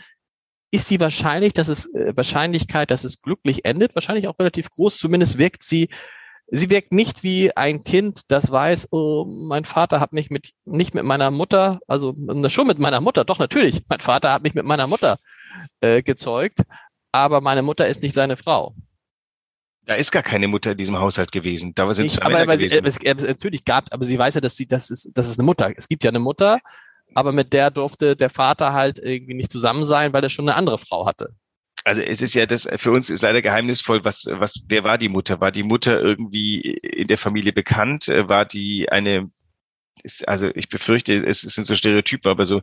ist 0.70 0.90
die 0.90 1.00
wahrscheinlich, 1.00 1.54
dass 1.54 1.68
es 1.68 1.92
äh, 1.94 2.14
Wahrscheinlichkeit, 2.14 2.90
dass 2.90 3.04
es 3.04 3.22
glücklich 3.22 3.64
endet, 3.64 3.94
wahrscheinlich 3.94 4.28
auch 4.28 4.38
relativ 4.38 4.68
groß. 4.70 4.98
Zumindest 4.98 5.38
wirkt 5.38 5.62
sie, 5.62 5.88
sie 6.48 6.68
wirkt 6.68 6.92
nicht 6.92 7.22
wie 7.22 7.56
ein 7.56 7.82
Kind, 7.82 8.22
das 8.28 8.50
weiß, 8.50 8.88
oh, 8.90 9.24
mein 9.24 9.64
Vater 9.64 9.98
hat 10.00 10.12
mich 10.12 10.28
mit 10.28 10.52
nicht 10.66 10.94
mit 10.94 11.04
meiner 11.04 11.30
Mutter, 11.30 11.80
also 11.86 12.14
schon 12.48 12.66
mit 12.66 12.78
meiner 12.78 13.00
Mutter, 13.00 13.24
doch 13.24 13.38
natürlich, 13.38 13.82
mein 13.88 14.00
Vater 14.00 14.32
hat 14.32 14.42
mich 14.42 14.54
mit 14.54 14.66
meiner 14.66 14.86
Mutter 14.86 15.18
äh, 15.80 16.02
gezeugt, 16.02 16.60
aber 17.12 17.40
meine 17.40 17.62
Mutter 17.62 17.86
ist 17.86 18.02
nicht 18.02 18.14
seine 18.14 18.36
Frau. 18.36 18.74
Da 19.86 19.94
ist 19.94 20.12
gar 20.12 20.22
keine 20.22 20.48
Mutter 20.48 20.72
in 20.72 20.76
diesem 20.76 20.98
Haushalt 20.98 21.32
gewesen. 21.32 21.74
Da 21.74 21.92
sind 21.94 22.04
nicht, 22.04 22.22
aber, 22.22 22.40
aber 22.40 22.58
sie, 22.58 22.66
es, 22.66 22.98
es, 23.02 23.22
natürlich 23.22 23.64
gab, 23.64 23.86
aber 23.90 24.04
sie 24.04 24.18
weiß 24.18 24.34
ja, 24.34 24.40
dass 24.40 24.54
sie, 24.54 24.66
das 24.66 24.90
ist, 24.90 25.10
das 25.14 25.28
ist 25.28 25.38
eine 25.38 25.46
Mutter. 25.46 25.72
Es 25.76 25.88
gibt 25.88 26.04
ja 26.04 26.10
eine 26.10 26.18
Mutter, 26.18 26.58
aber 27.14 27.32
mit 27.32 27.54
der 27.54 27.70
durfte 27.70 28.14
der 28.14 28.28
Vater 28.28 28.74
halt 28.74 28.98
irgendwie 28.98 29.34
nicht 29.34 29.50
zusammen 29.50 29.86
sein, 29.86 30.12
weil 30.12 30.22
er 30.22 30.28
schon 30.28 30.46
eine 30.46 30.56
andere 30.56 30.78
Frau 30.78 31.06
hatte. 31.06 31.28
Also 31.84 32.02
es 32.02 32.20
ist 32.20 32.34
ja 32.34 32.44
das, 32.44 32.68
für 32.76 32.90
uns 32.90 33.08
ist 33.08 33.22
leider 33.22 33.40
geheimnisvoll, 33.40 34.04
was, 34.04 34.26
was, 34.30 34.60
wer 34.66 34.84
war 34.84 34.98
die 34.98 35.08
Mutter? 35.08 35.40
War 35.40 35.52
die 35.52 35.62
Mutter 35.62 35.98
irgendwie 35.98 36.60
in 36.60 37.08
der 37.08 37.16
Familie 37.16 37.54
bekannt? 37.54 38.08
War 38.08 38.44
die 38.44 38.90
eine 38.90 39.30
ist, 40.02 40.26
also 40.28 40.48
ich 40.54 40.68
befürchte, 40.68 41.14
es, 41.14 41.40
sind 41.40 41.66
so 41.66 41.74
Stereotypen, 41.74 42.30
aber 42.30 42.44
so 42.44 42.60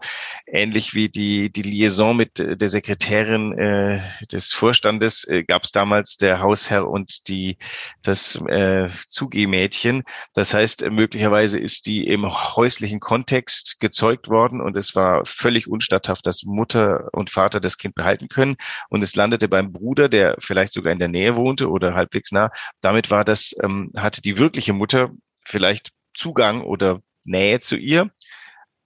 ähnlich 0.47 0.93
wie 0.93 1.09
die, 1.09 1.51
die 1.51 1.61
Liaison 1.61 2.15
mit 2.15 2.37
der 2.37 2.69
Sekretärin 2.69 3.57
äh, 3.57 4.01
des 4.31 4.53
Vorstandes 4.53 5.23
äh, 5.25 5.43
gab 5.43 5.63
es 5.63 5.71
damals 5.71 6.17
der 6.17 6.41
Hausherr 6.41 6.87
und 6.87 7.27
die 7.27 7.57
das 8.03 8.35
äh, 8.47 8.87
Zugehmädchen. 9.07 10.03
Das 10.33 10.53
heißt, 10.53 10.89
möglicherweise 10.89 11.59
ist 11.59 11.85
die 11.85 12.07
im 12.07 12.25
häuslichen 12.55 12.99
Kontext 12.99 13.79
gezeugt 13.79 14.29
worden 14.29 14.61
und 14.61 14.77
es 14.77 14.95
war 14.95 15.25
völlig 15.25 15.67
unstatthaft, 15.67 16.25
dass 16.25 16.43
Mutter 16.43 17.09
und 17.13 17.29
Vater 17.29 17.59
das 17.59 17.77
Kind 17.77 17.95
behalten 17.95 18.27
können. 18.27 18.57
Und 18.89 19.03
es 19.03 19.15
landete 19.15 19.47
beim 19.47 19.71
Bruder, 19.71 20.09
der 20.09 20.35
vielleicht 20.39 20.73
sogar 20.73 20.93
in 20.93 20.99
der 20.99 21.07
Nähe 21.07 21.35
wohnte 21.35 21.69
oder 21.69 21.93
halbwegs 21.93 22.31
nah. 22.31 22.51
Damit 22.81 23.11
war 23.11 23.25
das, 23.25 23.55
ähm, 23.63 23.91
hatte 23.95 24.21
die 24.21 24.37
wirkliche 24.37 24.73
Mutter 24.73 25.11
vielleicht 25.43 25.91
Zugang 26.13 26.61
oder 26.61 27.01
Nähe 27.25 27.59
zu 27.59 27.75
ihr. 27.75 28.09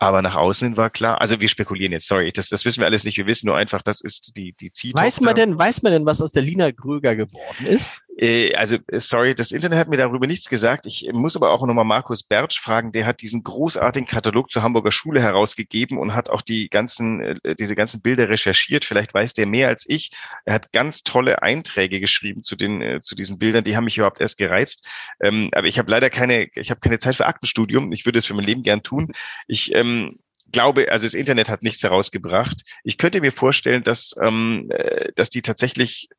Aber 0.02 0.22
nach 0.22 0.36
außen 0.36 0.78
war 0.78 0.90
klar, 0.90 1.20
also 1.20 1.42
wir 1.42 1.50
spekulieren 1.50 1.92
jetzt, 1.92 2.08
sorry, 2.08 2.32
das, 2.32 2.48
das 2.48 2.64
wissen 2.64 2.80
wir 2.80 2.86
alles 2.86 3.04
nicht. 3.04 3.18
Wir 3.18 3.26
wissen 3.26 3.48
nur 3.48 3.58
einfach, 3.58 3.82
das 3.82 4.00
ist 4.00 4.38
die, 4.38 4.54
die 4.54 4.72
Zieltochter. 4.72 5.06
Weiß 5.06 5.20
man 5.20 5.36
denn, 5.36 5.58
weiß 5.58 5.82
man 5.82 5.92
denn, 5.92 6.06
was 6.06 6.22
aus 6.22 6.32
der 6.32 6.42
Lina 6.42 6.72
Gröger 6.72 7.18
geworden 7.18 7.66
ist? 7.66 8.02
Äh, 8.20 8.54
also, 8.56 8.78
äh, 8.88 9.00
sorry, 9.00 9.34
das 9.34 9.52
Internet 9.52 9.80
hat 9.80 9.88
mir 9.88 9.98
darüber 9.98 10.28
nichts 10.28 10.50
gesagt. 10.50 10.86
Ich 10.86 11.10
muss 11.14 11.38
aber 11.38 11.52
auch 11.52 11.66
nochmal 11.66 11.86
Markus 11.86 12.24
Bertsch 12.24 12.60
fragen, 12.60 12.92
der 12.92 13.06
hat 13.06 13.22
diesen 13.22 13.44
großartigen 13.44 14.08
Katalog 14.08 14.52
zur 14.52 14.62
Hamburger 14.62 14.92
Schule 14.92 15.22
herausgegeben 15.22 15.98
und 15.98 16.14
hat 16.14 16.30
auch 16.30 16.42
die 16.42 16.70
ganzen, 16.70 17.22
äh, 17.22 17.56
diese 17.56 17.76
ganzen 17.76 18.02
Bilder 18.02 18.28
recherchiert. 18.30 18.84
Vielleicht 18.84 19.14
weiß 19.14 19.34
der 19.34 19.46
mehr 19.48 19.70
als 19.70 19.86
ich. 19.88 20.12
Er 20.46 20.54
hat 20.54 20.72
ganz 20.74 21.04
tolle 21.04 21.42
Einträge 21.44 22.02
geschrieben 22.02 22.44
zu 22.44 22.56
den, 22.56 23.02
zu 23.02 23.16
diesen 23.16 23.40
Bildern. 23.40 23.64
Die 23.64 23.78
haben 23.78 23.86
mich 23.86 23.98
überhaupt 23.98 24.20
erst 24.20 24.38
gereizt. 24.38 24.86
Ähm, 25.22 25.50
aber 25.54 25.68
ich 25.68 25.80
habe 25.80 25.90
leider 25.90 26.10
keine, 26.10 26.50
ich 26.56 26.72
habe 26.72 26.82
keine 26.82 27.00
Zeit 27.00 27.16
für 27.16 27.26
Aktenstudium. 27.26 27.92
Ich 27.94 28.06
würde 28.06 28.20
es 28.20 28.26
für 28.26 28.34
mein 28.34 28.46
Leben 28.46 28.64
gern 28.64 28.84
tun. 28.84 29.14
Ich, 29.48 29.74
ähm, 29.74 30.20
glaube, 30.52 30.92
also 30.92 31.06
das 31.06 31.14
Internet 31.14 31.50
hat 31.50 31.64
nichts 31.64 31.84
herausgebracht. 31.84 32.64
Ich 32.84 32.98
könnte 32.98 33.22
mir 33.22 33.32
vorstellen, 33.32 33.84
dass, 33.84 34.16
ähm, 34.22 34.66
äh, 34.70 35.12
dass 35.16 35.30
die 35.30 35.42
tatsächlich 35.42 36.10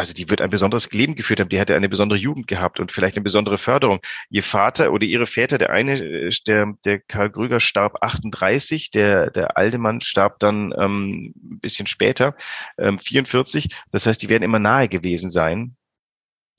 also 0.00 0.14
die 0.14 0.30
wird 0.30 0.40
ein 0.40 0.48
besonderes 0.48 0.90
Leben 0.92 1.14
geführt 1.14 1.40
haben, 1.40 1.50
die 1.50 1.58
hätte 1.58 1.76
eine 1.76 1.90
besondere 1.90 2.18
Jugend 2.18 2.48
gehabt 2.48 2.80
und 2.80 2.90
vielleicht 2.90 3.16
eine 3.16 3.22
besondere 3.22 3.58
Förderung. 3.58 4.00
Ihr 4.30 4.42
Vater 4.42 4.92
oder 4.92 5.04
ihre 5.04 5.26
Väter, 5.26 5.58
der 5.58 5.70
eine, 5.70 6.00
äh, 6.00 6.30
der, 6.46 6.74
der 6.86 7.00
Karl 7.00 7.28
Grüger 7.28 7.60
starb 7.60 8.02
38, 8.02 8.90
der, 8.92 9.30
der 9.30 9.58
Aldemann 9.58 10.00
starb 10.00 10.38
dann 10.38 10.72
ähm, 10.78 11.34
ein 11.36 11.60
bisschen 11.60 11.86
später, 11.86 12.34
ähm, 12.78 12.98
44. 12.98 13.68
Das 13.90 14.06
heißt, 14.06 14.22
die 14.22 14.30
werden 14.30 14.42
immer 14.42 14.58
nahe 14.58 14.88
gewesen 14.88 15.30
sein. 15.30 15.76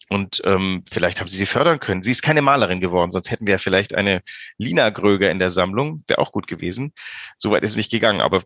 Und 0.07 0.41
ähm, 0.45 0.83
vielleicht 0.91 1.19
haben 1.19 1.27
sie 1.27 1.37
sie 1.37 1.45
fördern 1.47 1.79
können. 1.79 2.03
Sie 2.03 2.11
ist 2.11 2.21
keine 2.21 2.43
Malerin 2.43 2.79
geworden, 2.79 3.09
sonst 3.09 3.31
hätten 3.31 3.47
wir 3.47 3.53
ja 3.53 3.57
vielleicht 3.57 3.95
eine 3.95 4.21
Lina 4.57 4.89
Gröger 4.91 5.31
in 5.31 5.39
der 5.39 5.49
Sammlung. 5.49 6.03
Wäre 6.07 6.19
auch 6.19 6.31
gut 6.31 6.45
gewesen. 6.47 6.93
Soweit 7.37 7.63
ist 7.63 7.71
es 7.71 7.77
nicht 7.77 7.91
gegangen, 7.91 8.21
aber 8.21 8.43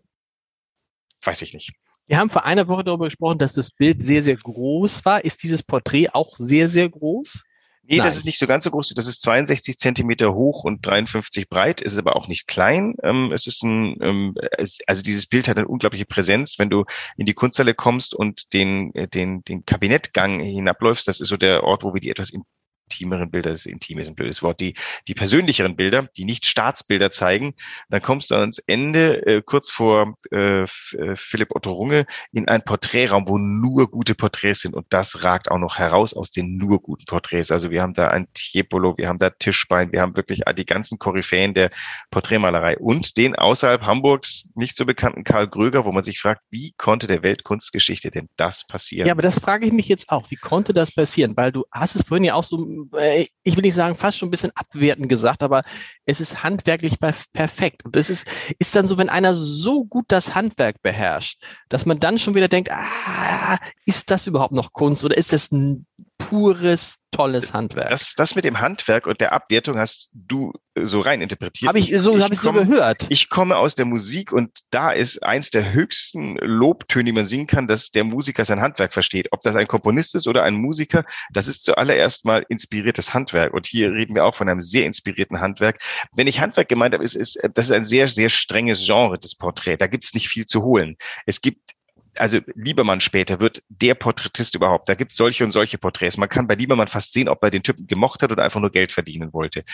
weiß 1.22 1.42
ich 1.42 1.52
nicht. 1.52 1.72
Wir 2.06 2.18
haben 2.18 2.30
vor 2.30 2.44
einer 2.44 2.68
Woche 2.68 2.84
darüber 2.84 3.06
gesprochen, 3.06 3.38
dass 3.38 3.54
das 3.54 3.70
Bild 3.70 4.02
sehr, 4.02 4.22
sehr 4.22 4.36
groß 4.36 5.04
war. 5.04 5.24
Ist 5.24 5.42
dieses 5.42 5.62
Porträt 5.62 6.08
auch 6.12 6.36
sehr, 6.36 6.68
sehr 6.68 6.88
groß? 6.88 7.42
Nee, 7.88 7.98
Nein. 7.98 8.06
das 8.06 8.16
ist 8.16 8.24
nicht 8.24 8.38
so 8.38 8.46
ganz 8.48 8.64
so 8.64 8.70
groß. 8.70 8.90
Das 8.94 9.06
ist 9.06 9.22
62 9.22 9.78
Zentimeter 9.78 10.34
hoch 10.34 10.64
und 10.64 10.84
53 10.84 11.48
breit. 11.48 11.82
Es 11.82 11.92
ist 11.92 11.98
aber 11.98 12.16
auch 12.16 12.26
nicht 12.26 12.48
klein. 12.48 12.94
Ähm, 13.02 13.30
es 13.32 13.46
ist 13.46 13.62
ein, 13.62 13.96
ähm, 14.00 14.34
also 14.86 15.02
dieses 15.02 15.26
Bild 15.26 15.46
hat 15.46 15.56
eine 15.56 15.68
unglaubliche 15.68 16.04
Präsenz. 16.04 16.58
Wenn 16.58 16.70
du 16.70 16.84
in 17.16 17.26
die 17.26 17.34
Kunsthalle 17.34 17.74
kommst 17.74 18.14
und 18.14 18.52
den, 18.52 18.92
äh, 18.94 19.06
den, 19.06 19.42
den 19.44 19.64
Kabinettgang 19.64 20.40
hinabläufst, 20.40 21.06
das 21.06 21.20
ist 21.20 21.28
so 21.28 21.36
der 21.36 21.62
Ort, 21.62 21.84
wo 21.84 21.94
wir 21.94 22.00
die 22.00 22.10
etwas 22.10 22.30
intimeren 22.86 23.30
Bilder, 23.30 23.50
das 23.50 23.66
Intim 23.66 23.98
ist 23.98 24.08
ein 24.08 24.14
blödes 24.14 24.42
Wort, 24.42 24.60
die, 24.60 24.74
die 25.08 25.14
persönlicheren 25.14 25.76
Bilder, 25.76 26.08
die 26.16 26.24
nicht 26.24 26.46
Staatsbilder 26.46 27.10
zeigen, 27.10 27.54
dann 27.88 28.02
kommst 28.02 28.30
du 28.30 28.36
ans 28.36 28.58
Ende, 28.58 29.26
äh, 29.26 29.42
kurz 29.42 29.70
vor 29.70 30.16
äh, 30.30 30.62
äh, 30.62 30.66
Philipp 31.14 31.54
Otto 31.54 31.72
Runge, 31.72 32.06
in 32.32 32.48
einen 32.48 32.62
Porträtraum, 32.62 33.28
wo 33.28 33.38
nur 33.38 33.90
gute 33.90 34.14
Porträts 34.14 34.60
sind 34.60 34.74
und 34.74 34.86
das 34.90 35.24
ragt 35.24 35.50
auch 35.50 35.58
noch 35.58 35.78
heraus 35.78 36.14
aus 36.14 36.30
den 36.30 36.56
nur 36.56 36.80
guten 36.80 37.04
Porträts. 37.06 37.50
Also 37.50 37.70
wir 37.70 37.82
haben 37.82 37.94
da 37.94 38.08
ein 38.08 38.28
Tiepolo, 38.34 38.96
wir 38.96 39.08
haben 39.08 39.18
da 39.18 39.30
Tischbein, 39.30 39.92
wir 39.92 40.00
haben 40.00 40.16
wirklich 40.16 40.42
die 40.56 40.66
ganzen 40.66 40.98
Koryphäen 40.98 41.54
der 41.54 41.70
Porträtmalerei 42.10 42.78
und 42.78 43.16
den 43.16 43.34
außerhalb 43.34 43.82
Hamburgs 43.82 44.48
nicht 44.54 44.76
so 44.76 44.84
bekannten 44.84 45.24
Karl 45.24 45.48
Gröger, 45.48 45.84
wo 45.84 45.92
man 45.92 46.02
sich 46.02 46.20
fragt, 46.20 46.42
wie 46.50 46.72
konnte 46.76 47.06
der 47.06 47.22
Weltkunstgeschichte 47.22 48.10
denn 48.10 48.28
das 48.36 48.66
passieren? 48.66 49.06
Ja, 49.06 49.12
aber 49.12 49.22
das 49.22 49.38
frage 49.38 49.66
ich 49.66 49.72
mich 49.72 49.88
jetzt 49.88 50.10
auch. 50.10 50.30
Wie 50.30 50.36
konnte 50.36 50.72
das 50.72 50.92
passieren? 50.92 51.36
Weil 51.36 51.52
du 51.52 51.64
hast 51.72 51.96
es 51.96 52.02
vorhin 52.02 52.24
ja 52.24 52.34
auch 52.34 52.44
so 52.44 52.75
äh, 52.96 53.26
ich 53.42 53.56
will 53.56 53.62
nicht 53.62 53.74
sagen, 53.74 53.96
fast 53.96 54.18
schon 54.18 54.28
ein 54.28 54.30
bisschen 54.30 54.52
abwertend 54.54 55.08
gesagt, 55.08 55.42
aber 55.42 55.62
es 56.04 56.20
ist 56.20 56.42
handwerklich 56.42 56.98
perfekt. 57.32 57.84
Und 57.84 57.96
es 57.96 58.10
ist, 58.10 58.26
ist 58.58 58.74
dann 58.74 58.86
so, 58.86 58.98
wenn 58.98 59.08
einer 59.08 59.34
so 59.34 59.84
gut 59.84 60.06
das 60.08 60.34
Handwerk 60.34 60.82
beherrscht, 60.82 61.42
dass 61.68 61.86
man 61.86 62.00
dann 62.00 62.18
schon 62.18 62.34
wieder 62.34 62.48
denkt, 62.48 62.70
ah, 62.70 63.58
ist 63.84 64.10
das 64.10 64.26
überhaupt 64.26 64.52
noch 64.52 64.72
Kunst 64.72 65.04
oder 65.04 65.16
ist 65.16 65.32
das 65.32 65.50
pures, 66.28 66.96
tolles 67.12 67.54
Handwerk. 67.54 67.90
Das, 67.90 68.14
das 68.14 68.34
mit 68.34 68.44
dem 68.44 68.60
Handwerk 68.60 69.06
und 69.06 69.20
der 69.20 69.32
Abwertung 69.32 69.78
hast 69.78 70.08
du 70.12 70.52
so 70.74 71.00
rein 71.00 71.22
interpretiert. 71.22 71.68
Habe 71.68 71.78
ich 71.78 71.96
so, 71.96 72.20
habe 72.20 72.34
ich 72.34 72.40
so 72.40 72.52
gehört. 72.52 73.06
Ich 73.08 73.30
komme 73.30 73.56
aus 73.56 73.74
der 73.74 73.86
Musik 73.86 74.32
und 74.32 74.58
da 74.70 74.92
ist 74.92 75.22
eins 75.22 75.50
der 75.50 75.72
höchsten 75.72 76.36
Lobtöne, 76.36 77.04
die 77.04 77.12
man 77.12 77.24
singen 77.24 77.46
kann, 77.46 77.66
dass 77.66 77.90
der 77.90 78.04
Musiker 78.04 78.44
sein 78.44 78.60
Handwerk 78.60 78.92
versteht. 78.92 79.28
Ob 79.30 79.40
das 79.42 79.56
ein 79.56 79.66
Komponist 79.66 80.14
ist 80.14 80.28
oder 80.28 80.42
ein 80.42 80.54
Musiker, 80.54 81.04
das 81.32 81.48
ist 81.48 81.64
zuallererst 81.64 82.24
mal 82.24 82.44
inspiriertes 82.48 83.14
Handwerk. 83.14 83.54
Und 83.54 83.66
hier 83.66 83.92
reden 83.92 84.14
wir 84.14 84.24
auch 84.24 84.34
von 84.34 84.48
einem 84.48 84.60
sehr 84.60 84.84
inspirierten 84.84 85.40
Handwerk. 85.40 85.80
Wenn 86.14 86.26
ich 86.26 86.40
Handwerk 86.40 86.68
gemeint 86.68 86.92
habe, 86.92 87.04
ist, 87.04 87.16
ist 87.16 87.38
das 87.54 87.66
ist 87.66 87.72
ein 87.72 87.86
sehr, 87.86 88.08
sehr 88.08 88.28
strenges 88.28 88.84
Genre 88.84 89.18
des 89.18 89.34
Porträts. 89.34 89.78
Da 89.78 89.86
gibt 89.86 90.04
es 90.04 90.12
nicht 90.12 90.28
viel 90.28 90.44
zu 90.44 90.62
holen. 90.62 90.96
Es 91.24 91.40
gibt 91.40 91.75
also 92.18 92.40
Liebermann 92.54 93.00
später 93.00 93.40
wird 93.40 93.62
der 93.68 93.94
Porträtist 93.94 94.54
überhaupt. 94.54 94.88
Da 94.88 94.94
gibt 94.94 95.12
es 95.12 95.18
solche 95.18 95.44
und 95.44 95.52
solche 95.52 95.78
Porträts. 95.78 96.16
Man 96.16 96.28
kann 96.28 96.46
bei 96.46 96.54
Liebermann 96.54 96.88
fast 96.88 97.12
sehen, 97.12 97.28
ob 97.28 97.42
er 97.42 97.50
den 97.50 97.62
Typen 97.62 97.86
gemocht 97.86 98.22
hat 98.22 98.32
oder 98.32 98.44
einfach 98.44 98.60
nur 98.60 98.70
Geld 98.70 98.92
verdienen 98.92 99.32
wollte. 99.32 99.64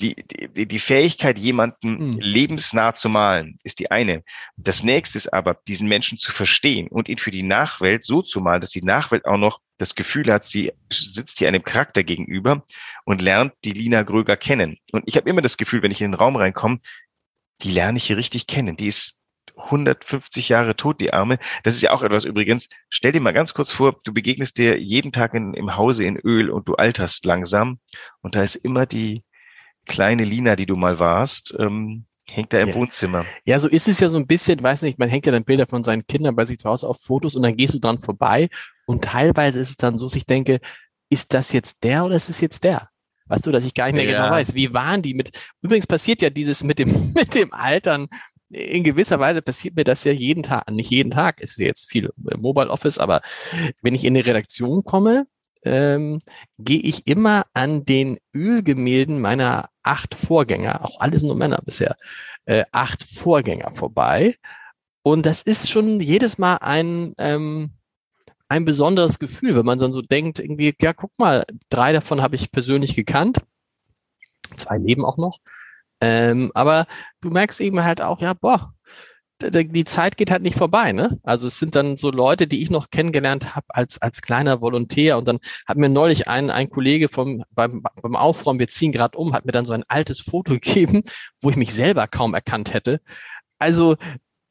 Die, 0.00 0.14
die, 0.14 0.68
die 0.68 0.78
Fähigkeit, 0.78 1.38
jemanden 1.38 2.12
mhm. 2.12 2.18
lebensnah 2.20 2.94
zu 2.94 3.08
malen, 3.08 3.58
ist 3.64 3.80
die 3.80 3.90
eine. 3.90 4.22
Das 4.56 4.82
nächste 4.82 5.18
ist 5.18 5.32
aber, 5.32 5.58
diesen 5.66 5.88
Menschen 5.88 6.18
zu 6.18 6.30
verstehen 6.30 6.88
und 6.88 7.08
ihn 7.08 7.18
für 7.18 7.32
die 7.32 7.42
Nachwelt 7.42 8.04
so 8.04 8.22
zu 8.22 8.40
malen, 8.40 8.60
dass 8.60 8.70
die 8.70 8.84
Nachwelt 8.84 9.24
auch 9.24 9.38
noch 9.38 9.60
das 9.76 9.94
Gefühl 9.94 10.32
hat, 10.32 10.44
sie 10.44 10.72
sitzt 10.92 11.38
hier 11.38 11.48
einem 11.48 11.62
Charakter 11.62 12.02
gegenüber 12.04 12.64
und 13.04 13.22
lernt 13.22 13.54
die 13.64 13.72
Lina 13.72 14.02
Gröger 14.02 14.36
kennen. 14.36 14.78
Und 14.92 15.04
ich 15.06 15.16
habe 15.16 15.30
immer 15.30 15.42
das 15.42 15.56
Gefühl, 15.56 15.82
wenn 15.82 15.92
ich 15.92 16.00
in 16.00 16.12
den 16.12 16.18
Raum 16.18 16.36
reinkomme, 16.36 16.80
die 17.62 17.70
lerne 17.70 17.98
ich 17.98 18.04
hier 18.04 18.16
richtig 18.16 18.46
kennen. 18.46 18.76
Die 18.76 18.86
ist 18.86 19.17
150 19.58 20.48
Jahre 20.48 20.76
tot, 20.76 21.00
die 21.00 21.12
Arme. 21.12 21.38
Das 21.62 21.74
ist 21.74 21.82
ja 21.82 21.90
auch 21.90 22.02
etwas 22.02 22.24
übrigens. 22.24 22.68
Stell 22.88 23.12
dir 23.12 23.20
mal 23.20 23.32
ganz 23.32 23.54
kurz 23.54 23.70
vor, 23.70 24.00
du 24.04 24.12
begegnest 24.12 24.58
dir 24.58 24.78
jeden 24.80 25.12
Tag 25.12 25.34
in, 25.34 25.54
im 25.54 25.76
Hause 25.76 26.04
in 26.04 26.16
Öl 26.16 26.50
und 26.50 26.68
du 26.68 26.74
alterst 26.74 27.24
langsam 27.24 27.78
und 28.22 28.34
da 28.34 28.42
ist 28.42 28.56
immer 28.56 28.86
die 28.86 29.24
kleine 29.86 30.24
Lina, 30.24 30.54
die 30.56 30.66
du 30.66 30.76
mal 30.76 30.98
warst, 30.98 31.56
ähm, 31.58 32.06
hängt 32.30 32.52
da 32.52 32.60
im 32.60 32.68
ja. 32.68 32.74
Wohnzimmer. 32.74 33.24
Ja, 33.44 33.58
so 33.58 33.68
ist 33.68 33.88
es 33.88 34.00
ja 34.00 34.08
so 34.08 34.18
ein 34.18 34.26
bisschen, 34.26 34.62
weiß 34.62 34.82
nicht, 34.82 34.98
man 34.98 35.08
hängt 35.08 35.26
ja 35.26 35.32
dann 35.32 35.44
Bilder 35.44 35.66
von 35.66 35.82
seinen 35.82 36.06
Kindern 36.06 36.36
bei 36.36 36.44
sich 36.44 36.58
zu 36.58 36.68
Hause 36.68 36.86
auf 36.86 37.00
Fotos 37.00 37.34
und 37.34 37.42
dann 37.42 37.56
gehst 37.56 37.74
du 37.74 37.78
dran 37.78 38.00
vorbei 38.00 38.48
und 38.86 39.04
teilweise 39.04 39.58
ist 39.60 39.70
es 39.70 39.76
dann 39.76 39.98
so, 39.98 40.06
dass 40.06 40.14
ich 40.14 40.26
denke, 40.26 40.60
ist 41.10 41.32
das 41.32 41.52
jetzt 41.52 41.82
der 41.82 42.04
oder 42.04 42.16
ist 42.16 42.28
es 42.28 42.40
jetzt 42.40 42.64
der? 42.64 42.90
Weißt 43.26 43.46
du, 43.46 43.52
dass 43.52 43.66
ich 43.66 43.74
gar 43.74 43.86
nicht 43.86 43.94
mehr 43.94 44.04
genau 44.04 44.18
ja. 44.18 44.24
genau 44.24 44.36
weiß, 44.36 44.54
wie 44.54 44.72
waren 44.72 45.02
die 45.02 45.14
mit, 45.14 45.30
übrigens 45.62 45.86
passiert 45.86 46.22
ja 46.22 46.30
dieses 46.30 46.62
mit 46.64 46.78
dem, 46.78 47.12
mit 47.14 47.34
dem 47.34 47.52
Altern 47.52 48.08
in 48.50 48.84
gewisser 48.84 49.18
Weise 49.20 49.42
passiert 49.42 49.76
mir 49.76 49.84
das 49.84 50.04
ja 50.04 50.12
jeden 50.12 50.42
Tag, 50.42 50.70
nicht 50.70 50.90
jeden 50.90 51.10
Tag, 51.10 51.40
ist 51.40 51.58
jetzt 51.58 51.90
viel 51.90 52.10
Mobile 52.16 52.70
Office, 52.70 52.98
aber 52.98 53.20
wenn 53.82 53.94
ich 53.94 54.04
in 54.04 54.14
die 54.14 54.20
Redaktion 54.20 54.84
komme, 54.84 55.26
ähm, 55.64 56.20
gehe 56.58 56.80
ich 56.80 57.06
immer 57.06 57.44
an 57.54 57.84
den 57.84 58.18
Ölgemälden 58.34 59.20
meiner 59.20 59.68
acht 59.82 60.14
Vorgänger, 60.14 60.84
auch 60.84 61.00
alles 61.00 61.22
nur 61.22 61.34
Männer 61.34 61.60
bisher, 61.64 61.96
äh, 62.46 62.64
acht 62.72 63.04
Vorgänger 63.04 63.70
vorbei. 63.72 64.34
Und 65.02 65.26
das 65.26 65.42
ist 65.42 65.70
schon 65.70 66.00
jedes 66.00 66.38
Mal 66.38 66.56
ein, 66.56 67.14
ähm, 67.18 67.70
ein 68.48 68.64
besonderes 68.64 69.18
Gefühl, 69.18 69.56
wenn 69.56 69.66
man 69.66 69.78
dann 69.78 69.92
so 69.92 70.02
denkt, 70.02 70.38
irgendwie, 70.38 70.74
ja, 70.80 70.92
guck 70.92 71.18
mal, 71.18 71.44
drei 71.70 71.92
davon 71.92 72.22
habe 72.22 72.36
ich 72.36 72.50
persönlich 72.50 72.94
gekannt, 72.94 73.38
zwei 74.56 74.78
leben 74.78 75.04
auch 75.04 75.18
noch. 75.18 75.38
Ähm, 76.00 76.50
aber 76.54 76.86
du 77.20 77.30
merkst 77.30 77.60
eben 77.60 77.82
halt 77.82 78.00
auch, 78.00 78.20
ja, 78.20 78.34
boah, 78.34 78.74
die 79.40 79.84
Zeit 79.84 80.16
geht 80.16 80.30
halt 80.30 80.42
nicht 80.42 80.56
vorbei, 80.56 80.92
ne? 80.92 81.16
Also 81.22 81.46
es 81.46 81.58
sind 81.60 81.76
dann 81.76 81.96
so 81.96 82.10
Leute, 82.10 82.48
die 82.48 82.60
ich 82.60 82.70
noch 82.70 82.90
kennengelernt 82.90 83.54
habe 83.54 83.66
als 83.68 84.02
als 84.02 84.20
kleiner 84.20 84.60
Volontär 84.60 85.16
und 85.16 85.28
dann 85.28 85.38
hat 85.66 85.76
mir 85.76 85.88
neulich 85.88 86.26
ein 86.26 86.50
ein 86.50 86.70
Kollege 86.70 87.08
vom 87.08 87.44
beim, 87.52 87.82
beim 88.02 88.16
Aufräumen, 88.16 88.58
wir 88.58 88.68
ziehen 88.68 88.90
gerade 88.90 89.16
um, 89.16 89.34
hat 89.34 89.44
mir 89.44 89.52
dann 89.52 89.66
so 89.66 89.74
ein 89.74 89.84
altes 89.86 90.20
Foto 90.20 90.54
gegeben, 90.54 91.02
wo 91.40 91.50
ich 91.50 91.56
mich 91.56 91.72
selber 91.72 92.08
kaum 92.08 92.34
erkannt 92.34 92.74
hätte. 92.74 93.00
Also 93.58 93.96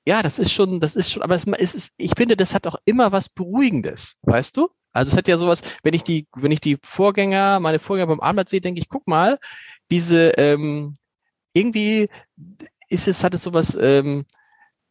ja, 0.08 0.24
das 0.24 0.40
ist 0.40 0.54
schon, 0.54 0.80
das 0.80 0.96
ist 0.96 1.12
schon, 1.12 1.22
aber 1.22 1.36
es 1.36 1.46
ist, 1.46 1.92
ich 1.98 2.12
finde, 2.16 2.38
das 2.38 2.54
hat 2.56 2.66
auch 2.66 2.78
immer 2.86 3.12
was 3.12 3.28
Beruhigendes, 3.28 4.16
weißt 4.22 4.56
du? 4.56 4.70
Also 4.94 5.12
es 5.12 5.18
hat 5.18 5.28
ja 5.28 5.38
sowas, 5.38 5.62
wenn 5.84 5.94
ich 5.94 6.04
die, 6.04 6.28
wenn 6.34 6.52
ich 6.52 6.62
die 6.62 6.78
Vorgänger, 6.82 7.60
meine 7.60 7.80
Vorgänger 7.80 8.08
beim 8.08 8.22
Abendblatt 8.22 8.50
sehe, 8.50 8.62
denke 8.62 8.80
ich, 8.80 8.88
guck 8.88 9.06
mal, 9.06 9.38
diese 9.92 10.30
ähm, 10.38 10.96
irgendwie 11.58 12.10
ist 12.90 13.08
es, 13.08 13.24
hat 13.24 13.36
es 13.36 13.44
sowas, 13.44 13.78
ähm, 13.80 14.26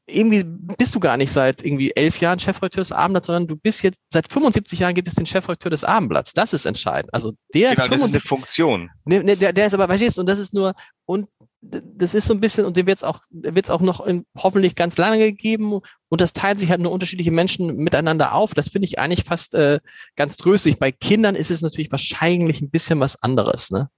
irgendwie 0.09 0.45
bist 0.45 0.95
du 0.95 1.01
gar 1.01 1.17
nicht 1.17 1.33
seit 1.33 1.65
irgendwie 1.65 1.91
elf 1.97 2.21
Jahren 2.21 2.39
Chefredakteur 2.39 2.83
des 2.83 2.93
Abendblatts, 2.93 3.26
sondern 3.26 3.49
du 3.49 3.57
bist 3.57 3.83
jetzt 3.83 4.00
seit 4.13 4.29
75 4.29 4.79
Jahren 4.79 4.95
gibt 4.95 5.09
es 5.09 5.15
den 5.15 5.26
Chefredakteur 5.26 5.71
des 5.71 5.83
Abendblatts. 5.83 6.33
Das 6.33 6.52
ist 6.52 6.65
entscheidend. 6.65 7.13
Also 7.13 7.33
der 7.52 7.75
genau, 7.75 7.85
ist, 7.85 7.89
75, 7.89 7.91
das 7.91 8.09
ist 8.09 8.15
eine 8.15 8.21
Funktion. 8.21 8.91
Ne, 9.05 9.25
ne, 9.25 9.37
der, 9.37 9.52
der 9.52 9.67
ist 9.67 9.75
aber, 9.75 9.89
verstehst 9.89 10.17
du, 10.17 10.21
und 10.21 10.29
das 10.29 10.39
ist 10.39 10.55
nur, 10.55 10.75
und 11.07 11.29
das 11.61 12.15
ist 12.15 12.26
so 12.26 12.35
ein 12.35 12.41
bisschen, 12.41 12.65
und 12.67 12.76
dem 12.76 12.87
wird 12.87 12.99
es 12.99 13.05
auch, 13.05 13.21
wird's 13.31 13.71
auch 13.71 13.81
noch 13.81 14.07
in, 14.07 14.25
hoffentlich 14.39 14.76
ganz 14.76 14.97
lange 14.97 15.19
gegeben, 15.19 15.81
und 16.09 16.21
das 16.21 16.33
teilen 16.33 16.57
sich 16.57 16.71
halt 16.71 16.81
nur 16.81 16.93
unterschiedliche 16.93 17.33
Menschen 17.33 17.76
miteinander 17.76 18.33
auf. 18.33 18.55
Das 18.55 18.69
finde 18.69 18.87
ich 18.87 19.00
eigentlich 19.00 19.25
fast 19.25 19.55
äh, 19.55 19.81
ganz 20.15 20.37
tröstlich. 20.37 20.79
Bei 20.79 20.93
Kindern 20.93 21.35
ist 21.35 21.50
es 21.50 21.63
natürlich 21.63 21.91
wahrscheinlich 21.91 22.61
ein 22.61 22.71
bisschen 22.71 23.00
was 23.00 23.21
anderes, 23.21 23.73
ne? 23.73 23.89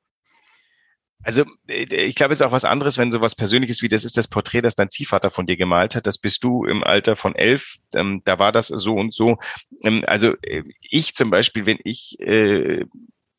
Also 1.22 1.44
äh, 1.68 1.84
ich 1.84 2.14
glaube, 2.14 2.32
es 2.32 2.40
ist 2.40 2.46
auch 2.46 2.52
was 2.52 2.64
anderes, 2.64 2.98
wenn 2.98 3.12
sowas 3.12 3.34
Persönliches 3.34 3.82
wie 3.82 3.88
das 3.88 4.04
ist 4.04 4.16
das 4.16 4.28
Porträt, 4.28 4.62
das 4.62 4.74
dein 4.74 4.90
Ziehvater 4.90 5.30
von 5.30 5.46
dir 5.46 5.56
gemalt 5.56 5.94
hat. 5.94 6.06
Das 6.06 6.18
bist 6.18 6.44
du 6.44 6.64
im 6.64 6.84
Alter 6.84 7.16
von 7.16 7.34
elf. 7.34 7.76
Ähm, 7.94 8.22
da 8.24 8.38
war 8.38 8.52
das 8.52 8.68
so 8.68 8.94
und 8.94 9.12
so. 9.12 9.38
Ähm, 9.82 10.04
also 10.06 10.34
äh, 10.42 10.62
ich 10.80 11.14
zum 11.14 11.30
Beispiel, 11.30 11.66
wenn 11.66 11.78
ich 11.84 12.18
äh, 12.20 12.84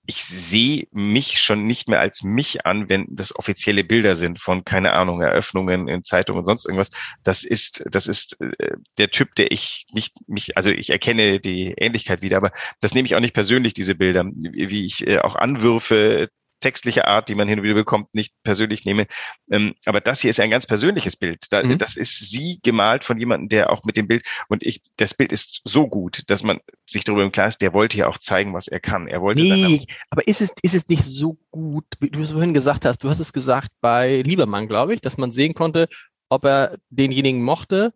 ich 0.08 0.24
sehe 0.24 0.88
mich 0.92 1.40
schon 1.40 1.66
nicht 1.66 1.88
mehr 1.88 2.00
als 2.00 2.24
mich 2.24 2.66
an, 2.66 2.90
wenn 2.90 3.06
das 3.12 3.36
offizielle 3.36 3.84
Bilder 3.84 4.16
sind 4.16 4.40
von, 4.40 4.66
keine 4.66 4.94
Ahnung, 4.94 5.22
Eröffnungen 5.22 5.88
in 5.88 6.04
Zeitungen 6.04 6.40
und 6.40 6.46
sonst 6.48 6.66
irgendwas. 6.66 6.90
Das 7.24 7.44
ist, 7.44 7.84
das 7.92 8.08
ist 8.08 8.36
äh, 8.42 8.76
der 8.98 9.12
Typ, 9.12 9.36
der 9.36 9.52
ich 9.52 9.86
nicht 9.92 10.16
mich, 10.28 10.58
also 10.58 10.72
ich 10.72 10.90
erkenne 10.90 11.40
die 11.40 11.76
Ähnlichkeit 11.78 12.24
wieder, 12.24 12.38
aber 12.38 12.52
das 12.82 12.96
nehme 12.96 13.06
ich 13.06 13.16
auch 13.16 13.20
nicht 13.20 13.36
persönlich, 13.36 13.76
diese 13.76 13.94
Bilder, 13.94 14.26
wie 14.26 14.84
ich 14.84 15.08
auch 15.20 15.36
Anwürfe 15.36 16.30
textliche 16.60 17.08
Art, 17.08 17.30
die 17.30 17.36
man 17.36 17.48
hin 17.48 17.60
und 17.60 17.64
wieder 17.64 17.76
bekommt, 17.76 18.14
nicht 18.14 18.34
persönlich 18.44 18.86
nehme. 18.86 19.08
Ähm, 19.50 19.76
aber 19.86 20.02
das 20.02 20.22
hier 20.22 20.30
ist 20.30 20.40
ein 20.40 20.50
ganz 20.50 20.66
persönliches 20.66 21.16
Bild. 21.16 21.46
Da, 21.52 21.64
mhm. 21.64 21.78
Das 21.78 21.96
ist 21.96 22.30
sie 22.30 22.60
gemalt 22.64 23.04
von 23.04 23.20
jemandem, 23.20 23.50
der 23.50 23.72
auch 23.72 23.84
mit 23.84 23.98
dem 23.98 24.08
Bild 24.08 24.26
und 24.48 24.64
ich, 24.64 24.82
das 24.98 25.14
Bild 25.14 25.32
ist 25.32 25.62
so 25.64 25.88
gut, 25.88 26.24
dass 26.28 26.44
man 26.44 26.60
sich 26.86 27.04
darüber 27.04 27.24
im 27.24 27.32
Klaren 27.32 27.50
ist, 27.50 27.62
der 27.62 27.74
wollte 27.74 27.98
ja 27.98 28.08
auch 28.08 28.18
zeigen, 28.18 28.54
was 28.54 28.68
er 28.68 28.80
kann. 28.80 29.08
Er 29.08 29.22
wollte. 29.22 29.42
Nee, 29.42 29.86
aber 30.10 30.28
ist 30.28 30.42
es, 30.42 30.52
ist 30.62 30.76
es 30.76 30.88
nicht 30.88 31.04
so 31.04 31.38
gut, 31.52 31.86
wie 32.00 32.10
du 32.10 32.22
es 32.22 32.32
vorhin 32.32 32.54
gesagt 32.54 32.86
hast, 32.86 33.04
du 33.04 33.10
hast 33.10 33.20
es 33.20 33.34
gesagt 33.34 33.70
bei 33.82 34.22
Liebermann, 34.22 34.68
glaube 34.68 34.94
ich, 34.94 35.02
dass 35.02 35.18
man 35.18 35.32
sehen 35.32 35.54
konnte, 35.54 35.88
ob 36.30 36.46
er 36.46 36.78
denjenigen 36.90 37.44
mochte 37.44 37.94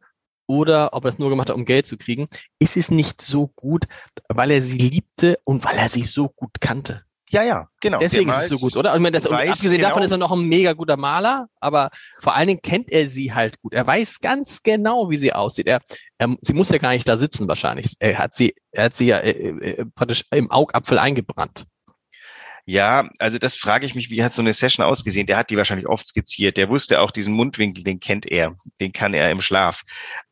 oder 0.47 0.93
ob 0.93 1.05
er 1.05 1.09
es 1.09 1.19
nur 1.19 1.29
gemacht 1.29 1.49
hat, 1.49 1.55
um 1.55 1.65
Geld 1.65 1.87
zu 1.87 1.97
kriegen, 1.97 2.27
ist 2.59 2.77
es 2.77 2.91
nicht 2.91 3.21
so 3.21 3.47
gut, 3.47 3.85
weil 4.27 4.51
er 4.51 4.61
sie 4.61 4.77
liebte 4.77 5.39
und 5.43 5.63
weil 5.63 5.77
er 5.77 5.89
sie 5.89 6.03
so 6.03 6.29
gut 6.29 6.59
kannte. 6.59 7.03
Ja, 7.33 7.41
ja, 7.41 7.67
genau. 7.81 7.97
Deswegen 7.97 8.29
ist 8.29 8.43
es 8.43 8.49
so 8.49 8.59
gut, 8.59 8.77
oder? 8.77 8.93
Und 8.93 9.11
das, 9.11 9.25
abgesehen 9.25 9.77
genau. 9.77 9.87
davon 9.87 10.03
ist 10.03 10.11
er 10.11 10.19
noch 10.19 10.31
ein 10.31 10.47
mega 10.47 10.73
guter 10.73 10.97
Maler, 10.97 11.47
aber 11.59 11.89
vor 12.19 12.35
allen 12.35 12.47
Dingen 12.47 12.61
kennt 12.61 12.91
er 12.91 13.07
sie 13.07 13.33
halt 13.33 13.59
gut. 13.59 13.73
Er 13.73 13.87
weiß 13.87 14.19
ganz 14.19 14.61
genau, 14.61 15.09
wie 15.09 15.17
sie 15.17 15.33
aussieht. 15.33 15.65
Er, 15.65 15.81
er 16.19 16.35
sie 16.41 16.53
muss 16.53 16.69
ja 16.69 16.77
gar 16.77 16.91
nicht 16.91 17.07
da 17.07 17.17
sitzen 17.17 17.47
wahrscheinlich. 17.47 17.95
Er 17.97 18.19
hat 18.19 18.35
sie, 18.35 18.53
er 18.71 18.85
hat 18.85 18.95
sie 18.95 19.07
ja 19.07 19.17
äh, 19.17 19.31
äh, 19.31 19.85
praktisch 19.95 20.25
im 20.29 20.51
Augapfel 20.51 20.99
eingebrannt. 20.99 21.65
Ja, 22.65 23.09
also 23.17 23.39
das 23.39 23.55
frage 23.55 23.87
ich 23.87 23.95
mich, 23.95 24.11
wie 24.11 24.23
hat 24.23 24.33
so 24.33 24.43
eine 24.43 24.53
Session 24.53 24.85
ausgesehen? 24.85 25.25
Der 25.25 25.37
hat 25.37 25.49
die 25.49 25.57
wahrscheinlich 25.57 25.87
oft 25.87 26.05
skizziert. 26.05 26.55
Der 26.55 26.69
wusste 26.69 27.01
auch 27.01 27.09
diesen 27.09 27.33
Mundwinkel, 27.33 27.83
den 27.83 27.99
kennt 27.99 28.27
er, 28.27 28.55
den 28.79 28.93
kann 28.93 29.15
er 29.15 29.31
im 29.31 29.41
Schlaf. 29.41 29.81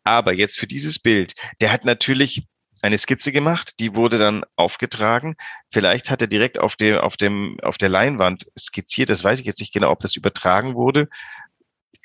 Aber 0.03 0.33
jetzt 0.33 0.59
für 0.59 0.67
dieses 0.67 0.99
Bild, 0.99 1.33
der 1.61 1.71
hat 1.71 1.83
natürlich 1.83 2.43
eine 2.81 2.97
Skizze 2.97 3.31
gemacht, 3.31 3.79
die 3.79 3.95
wurde 3.95 4.17
dann 4.17 4.43
aufgetragen. 4.55 5.35
Vielleicht 5.71 6.09
hat 6.09 6.21
er 6.21 6.27
direkt 6.27 6.59
auf 6.59 6.75
dem, 6.75 6.97
auf 6.97 7.17
dem, 7.17 7.57
auf 7.61 7.77
der 7.77 7.89
Leinwand 7.89 8.47
skizziert. 8.57 9.09
Das 9.09 9.23
weiß 9.23 9.39
ich 9.39 9.45
jetzt 9.45 9.59
nicht 9.59 9.73
genau, 9.73 9.91
ob 9.91 9.99
das 9.99 10.15
übertragen 10.15 10.75
wurde. 10.75 11.07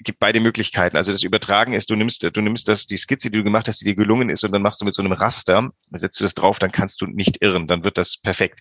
Gibt 0.01 0.19
beide 0.19 0.41
Möglichkeiten. 0.41 0.97
Also 0.97 1.13
das 1.13 1.23
Übertragen 1.23 1.73
ist, 1.73 1.89
du 1.89 1.97
nimmst, 1.97 2.23
du 2.23 2.41
nimmst 2.41 2.69
das, 2.69 2.87
die 2.87 2.99
Skizze, 2.99 3.31
die 3.31 3.39
du 3.39 3.45
gemacht 3.45 3.69
hast, 3.69 3.81
die 3.81 3.87
dir 3.87 3.95
gelungen 3.95 4.29
ist, 4.29 4.45
und 4.45 4.53
dann 4.53 4.63
machst 4.63 4.81
du 4.81 4.85
mit 4.85 4.95
so 4.95 5.03
einem 5.03 5.13
Raster, 5.13 5.71
setzt 5.91 6.21
du 6.21 6.25
das 6.25 6.35
drauf, 6.35 6.59
dann 6.59 6.73
kannst 6.73 7.01
du 7.01 7.07
nicht 7.07 7.41
irren, 7.41 7.67
dann 7.67 7.83
wird 7.83 7.97
das 7.97 8.19
perfekt. 8.19 8.61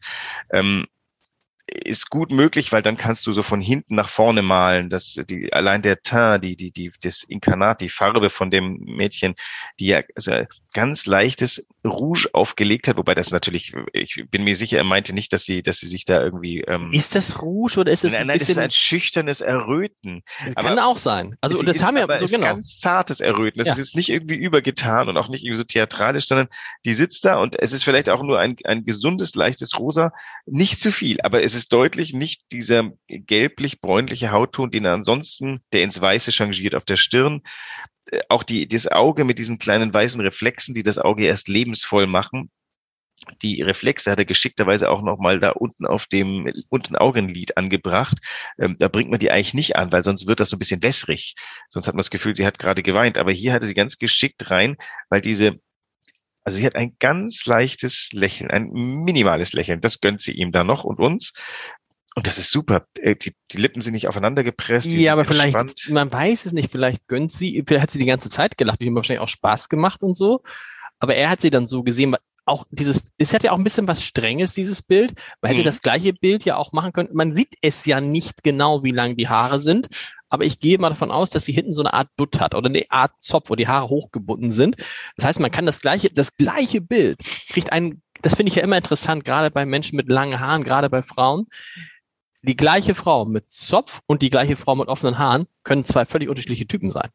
Ähm, 0.53 0.85
ist 1.67 2.09
gut 2.09 2.31
möglich, 2.31 2.71
weil 2.71 2.83
dann 2.83 2.95
kannst 2.95 3.25
du 3.25 3.31
so 3.31 3.41
von 3.41 3.59
hinten 3.59 3.95
nach 3.95 4.09
vorne 4.09 4.41
malen. 4.43 4.89
Das, 4.89 5.19
die, 5.29 5.51
allein 5.51 5.81
der 5.81 6.01
Teint, 6.01 6.43
die, 6.43 6.55
die, 6.55 6.71
die, 6.71 6.91
das 7.01 7.23
Inkarnat, 7.23 7.81
die 7.81 7.89
Farbe 7.89 8.29
von 8.29 8.51
dem 8.51 8.77
Mädchen, 8.81 9.35
die 9.79 9.87
ja 9.87 10.01
also 10.15 10.43
ganz 10.75 11.05
leichtes 11.05 11.65
Rouge 11.85 12.27
aufgelegt 12.33 12.89
hat, 12.89 12.97
wobei 12.97 13.15
das 13.15 13.31
natürlich, 13.31 13.73
ich 13.93 14.25
bin 14.29 14.43
mir 14.43 14.57
sicher, 14.57 14.77
er 14.77 14.83
meinte 14.83 15.13
nicht, 15.13 15.31
dass 15.31 15.45
sie, 15.45 15.63
dass 15.63 15.79
sie 15.79 15.87
sich 15.87 16.03
da 16.03 16.21
irgendwie. 16.21 16.61
Ähm, 16.67 16.91
ist 16.91 17.15
das 17.15 17.41
Rouge 17.41 17.79
oder 17.79 17.93
ist 17.93 18.03
es 18.03 18.11
nein, 18.11 18.29
ein 18.29 18.37
bisschen? 18.37 18.57
Nein, 18.57 18.67
ist 18.67 18.75
ein 18.75 18.81
schüchternes 18.81 19.39
Erröten. 19.39 20.21
Kann 20.55 20.77
auch 20.77 20.97
sein. 20.97 21.37
Also 21.39 21.63
das 21.63 21.81
haben 21.81 21.95
wir 21.95 22.19
so 22.27 22.35
genau. 22.35 22.47
ganz 22.47 22.77
zartes 22.77 23.21
Erröten. 23.21 23.57
Das 23.57 23.67
ja. 23.67 23.73
ist 23.73 23.79
jetzt 23.79 23.95
nicht 23.95 24.09
irgendwie 24.09 24.35
übergetan 24.35 25.07
und 25.07 25.15
auch 25.15 25.29
nicht 25.29 25.45
irgendwie 25.45 25.59
so 25.59 25.63
theatralisch, 25.63 26.27
sondern 26.27 26.49
die 26.83 26.93
sitzt 26.93 27.23
da 27.23 27.37
und 27.37 27.57
es 27.57 27.71
ist 27.71 27.85
vielleicht 27.85 28.09
auch 28.09 28.21
nur 28.21 28.37
ein, 28.37 28.57
ein 28.65 28.83
gesundes, 28.83 29.33
leichtes 29.33 29.79
Rosa, 29.79 30.11
nicht 30.45 30.81
zu 30.81 30.91
viel, 30.91 31.21
aber 31.21 31.41
es 31.41 31.55
ist 31.55 31.71
deutlich 31.71 32.13
nicht 32.13 32.51
dieser 32.51 32.91
gelblich-bräunliche 33.07 34.33
Hautton, 34.33 34.71
den 34.71 34.83
er 34.83 34.93
ansonsten, 34.93 35.61
der 35.71 35.83
ins 35.83 36.01
Weiße 36.01 36.33
changiert 36.33 36.75
auf 36.75 36.83
der 36.83 36.97
Stirn, 36.97 37.43
auch 38.29 38.43
die, 38.43 38.67
das 38.67 38.87
Auge 38.87 39.23
mit 39.23 39.39
diesen 39.39 39.57
kleinen 39.57 39.93
weißen 39.93 40.21
Reflexen, 40.21 40.75
die 40.75 40.83
das 40.83 40.99
Auge 40.99 41.25
erst 41.25 41.47
lebensvoll 41.47 42.07
machen. 42.07 42.51
Die 43.41 43.61
Reflexe 43.61 44.11
hat 44.11 44.19
er 44.19 44.25
geschickterweise 44.25 44.89
auch 44.89 45.01
nochmal 45.01 45.39
da 45.39 45.51
unten 45.51 45.85
auf 45.85 46.05
dem 46.05 46.51
unten 46.69 46.95
Augenlid 46.95 47.57
angebracht. 47.57 48.17
Ähm, 48.59 48.75
da 48.77 48.89
bringt 48.89 49.09
man 49.09 49.19
die 49.19 49.31
eigentlich 49.31 49.53
nicht 49.53 49.77
an, 49.77 49.91
weil 49.91 50.03
sonst 50.03 50.27
wird 50.27 50.39
das 50.39 50.49
so 50.49 50.57
ein 50.57 50.59
bisschen 50.59 50.83
wässrig. 50.83 51.35
Sonst 51.69 51.87
hat 51.87 51.95
man 51.95 51.99
das 51.99 52.09
Gefühl, 52.11 52.35
sie 52.35 52.45
hat 52.45 52.59
gerade 52.59 52.83
geweint. 52.83 53.17
Aber 53.17 53.31
hier 53.31 53.53
hatte 53.53 53.67
sie 53.67 53.73
ganz 53.73 53.97
geschickt 53.97 54.51
rein, 54.51 54.75
weil 55.09 55.21
diese, 55.21 55.59
also 56.43 56.57
sie 56.57 56.65
hat 56.65 56.75
ein 56.75 56.97
ganz 56.99 57.45
leichtes 57.45 58.09
Lächeln, 58.11 58.51
ein 58.51 58.69
minimales 58.71 59.53
Lächeln. 59.53 59.81
Das 59.81 60.01
gönnt 60.01 60.21
sie 60.21 60.33
ihm 60.33 60.51
da 60.51 60.63
noch 60.63 60.83
und 60.83 60.99
uns. 60.99 61.33
Und 62.15 62.27
das 62.27 62.37
ist 62.37 62.49
super. 62.49 62.87
Äh, 62.99 63.15
die, 63.15 63.35
die 63.51 63.57
Lippen 63.57 63.81
sind 63.81 63.93
nicht 63.93 64.07
aufeinander 64.07 64.43
gepresst. 64.43 64.87
Ja, 64.87 65.13
aber 65.13 65.25
vielleicht, 65.25 65.89
man 65.89 66.11
weiß 66.11 66.45
es 66.45 66.53
nicht, 66.53 66.71
vielleicht 66.71 67.07
gönnt 67.07 67.31
sie, 67.31 67.63
vielleicht 67.67 67.83
hat 67.83 67.91
sie 67.91 67.99
die 67.99 68.05
ganze 68.05 68.29
Zeit 68.29 68.57
gelacht, 68.57 68.81
die 68.81 68.87
haben 68.87 68.95
wahrscheinlich 68.95 69.21
auch 69.21 69.27
Spaß 69.27 69.69
gemacht 69.69 70.01
und 70.01 70.15
so. 70.15 70.41
Aber 70.99 71.15
er 71.15 71.29
hat 71.29 71.41
sie 71.41 71.49
dann 71.49 71.67
so 71.67 71.83
gesehen, 71.83 72.15
auch 72.45 72.65
dieses, 72.69 73.03
es 73.17 73.33
hat 73.33 73.43
ja 73.43 73.51
auch 73.51 73.57
ein 73.57 73.63
bisschen 73.63 73.87
was 73.87 74.03
Strenges, 74.03 74.53
dieses 74.53 74.81
Bild. 74.81 75.13
Man 75.41 75.49
hätte 75.49 75.61
mhm. 75.61 75.65
das 75.65 75.81
gleiche 75.81 76.13
Bild 76.13 76.45
ja 76.45 76.57
auch 76.57 76.71
machen 76.71 76.93
können. 76.93 77.09
Man 77.13 77.33
sieht 77.33 77.55
es 77.61 77.85
ja 77.85 77.99
nicht 77.99 78.43
genau, 78.43 78.83
wie 78.83 78.91
lang 78.91 79.17
die 79.17 79.27
Haare 79.27 79.61
sind, 79.61 79.87
aber 80.29 80.45
ich 80.45 80.59
gehe 80.59 80.77
mal 80.77 80.89
davon 80.89 81.11
aus, 81.11 81.29
dass 81.29 81.45
sie 81.45 81.53
hinten 81.53 81.73
so 81.73 81.81
eine 81.81 81.93
Art 81.93 82.09
Dutt 82.17 82.39
hat 82.39 82.55
oder 82.55 82.69
eine 82.69 82.85
Art 82.89 83.11
Zopf, 83.19 83.49
wo 83.49 83.55
die 83.55 83.67
Haare 83.67 83.89
hochgebunden 83.89 84.51
sind. 84.51 84.77
Das 85.17 85.25
heißt, 85.25 85.39
man 85.39 85.51
kann 85.51 85.65
das 85.65 85.81
gleiche, 85.81 86.09
das 86.11 86.37
gleiche 86.37 86.81
Bild 86.81 87.17
kriegt 87.49 87.71
einen, 87.71 88.01
das 88.21 88.35
finde 88.35 88.49
ich 88.51 88.55
ja 88.55 88.63
immer 88.63 88.77
interessant, 88.77 89.25
gerade 89.25 89.51
bei 89.51 89.65
Menschen 89.65 89.95
mit 89.95 90.07
langen 90.07 90.39
Haaren, 90.39 90.63
gerade 90.63 90.89
bei 90.89 91.01
Frauen 91.01 91.47
die 92.45 92.55
gleiche 92.55 92.95
Frau 92.95 93.25
mit 93.25 93.51
Zopf 93.51 94.01
und 94.05 94.21
die 94.21 94.29
gleiche 94.29 94.55
Frau 94.55 94.75
mit 94.75 94.87
offenen 94.87 95.17
Haaren 95.17 95.47
können 95.63 95.85
zwei 95.85 96.05
völlig 96.05 96.29
unterschiedliche 96.29 96.67
Typen 96.67 96.91
sein. 96.91 97.09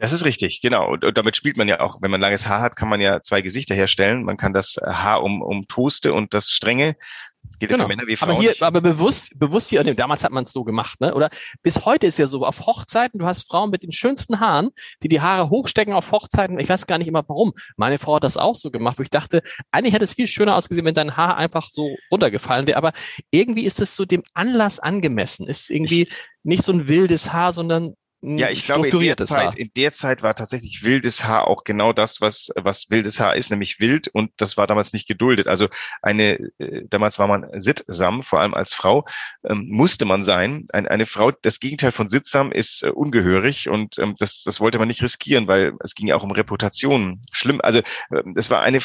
Das 0.00 0.12
ist 0.12 0.24
richtig, 0.24 0.60
genau. 0.62 0.90
Und, 0.90 1.04
und, 1.04 1.18
damit 1.18 1.36
spielt 1.36 1.58
man 1.58 1.68
ja 1.68 1.80
auch, 1.80 2.00
wenn 2.00 2.10
man 2.10 2.20
langes 2.20 2.48
Haar 2.48 2.62
hat, 2.62 2.74
kann 2.74 2.88
man 2.88 3.00
ja 3.00 3.20
zwei 3.20 3.42
Gesichter 3.42 3.74
herstellen. 3.74 4.24
Man 4.24 4.38
kann 4.38 4.54
das 4.54 4.76
Haar 4.82 5.22
um, 5.22 5.42
um 5.42 5.68
Toaste 5.68 6.14
und 6.14 6.32
das 6.32 6.48
Strenge 6.48 6.96
das 7.42 7.58
geht 7.58 7.70
genau. 7.70 7.82
ja 7.82 7.84
für 7.84 7.88
Männer 7.96 8.06
wie 8.06 8.16
Frauen. 8.16 8.30
Aber 8.30 8.40
hier, 8.40 8.50
nicht. 8.50 8.62
aber 8.62 8.80
bewusst, 8.80 9.38
bewusst 9.38 9.70
hier, 9.70 9.82
damals 9.94 10.24
hat 10.24 10.30
man 10.30 10.44
es 10.44 10.52
so 10.52 10.62
gemacht, 10.62 11.00
ne? 11.00 11.14
Oder 11.14 11.30
bis 11.62 11.84
heute 11.84 12.06
ist 12.06 12.18
ja 12.18 12.26
so, 12.26 12.44
auf 12.44 12.66
Hochzeiten, 12.66 13.18
du 13.18 13.26
hast 13.26 13.42
Frauen 13.42 13.70
mit 13.70 13.82
den 13.82 13.92
schönsten 13.92 14.40
Haaren, 14.40 14.70
die 15.02 15.08
die 15.08 15.20
Haare 15.20 15.50
hochstecken 15.50 15.94
auf 15.94 16.12
Hochzeiten. 16.12 16.58
Ich 16.60 16.68
weiß 16.68 16.86
gar 16.86 16.98
nicht 16.98 17.08
immer 17.08 17.24
warum. 17.26 17.52
Meine 17.76 17.98
Frau 17.98 18.16
hat 18.16 18.24
das 18.24 18.36
auch 18.36 18.54
so 18.54 18.70
gemacht, 18.70 18.98
wo 18.98 19.02
ich 19.02 19.10
dachte, 19.10 19.42
eigentlich 19.70 19.94
hätte 19.94 20.04
es 20.04 20.14
viel 20.14 20.28
schöner 20.28 20.54
ausgesehen, 20.54 20.84
wenn 20.86 20.94
dein 20.94 21.16
Haar 21.16 21.36
einfach 21.36 21.68
so 21.70 21.88
runtergefallen 22.10 22.66
wäre. 22.66 22.78
Aber 22.78 22.92
irgendwie 23.30 23.64
ist 23.64 23.80
es 23.80 23.96
so 23.96 24.04
dem 24.04 24.22
Anlass 24.34 24.78
angemessen. 24.78 25.46
Ist 25.46 25.70
irgendwie 25.70 26.08
nicht 26.42 26.62
so 26.62 26.72
ein 26.72 26.88
wildes 26.88 27.32
Haar, 27.32 27.52
sondern 27.52 27.94
ja, 28.22 28.50
ich 28.50 28.64
glaube, 28.64 28.88
in 28.88 28.98
der, 28.98 29.16
Zeit, 29.16 29.56
in 29.56 29.70
der 29.76 29.92
Zeit 29.92 30.22
war 30.22 30.34
tatsächlich 30.34 30.82
wildes 30.82 31.24
Haar 31.24 31.46
auch 31.46 31.64
genau 31.64 31.92
das, 31.94 32.20
was, 32.20 32.50
was 32.54 32.90
wildes 32.90 33.18
Haar 33.18 33.36
ist, 33.36 33.50
nämlich 33.50 33.80
wild 33.80 34.08
und 34.08 34.30
das 34.36 34.58
war 34.58 34.66
damals 34.66 34.92
nicht 34.92 35.08
geduldet. 35.08 35.48
Also 35.48 35.68
eine, 36.02 36.38
äh, 36.58 36.82
damals 36.88 37.18
war 37.18 37.28
man 37.28 37.48
sittsam, 37.60 38.22
vor 38.22 38.40
allem 38.40 38.52
als 38.52 38.74
Frau, 38.74 39.06
ähm, 39.44 39.68
musste 39.70 40.04
man 40.04 40.22
sein. 40.22 40.66
Ein, 40.72 40.86
eine 40.86 41.06
Frau, 41.06 41.30
das 41.30 41.60
Gegenteil 41.60 41.92
von 41.92 42.10
sittsam 42.10 42.52
ist 42.52 42.82
äh, 42.82 42.90
ungehörig 42.90 43.70
und 43.70 43.98
ähm, 43.98 44.14
das, 44.18 44.42
das 44.42 44.60
wollte 44.60 44.78
man 44.78 44.88
nicht 44.88 45.02
riskieren, 45.02 45.46
weil 45.48 45.72
es 45.80 45.94
ging 45.94 46.06
ja 46.06 46.16
auch 46.16 46.22
um 46.22 46.32
Reputation. 46.32 47.22
Schlimm, 47.32 47.60
also 47.62 47.78
äh, 47.78 48.22
das 48.34 48.50
war 48.50 48.60
eine 48.60 48.80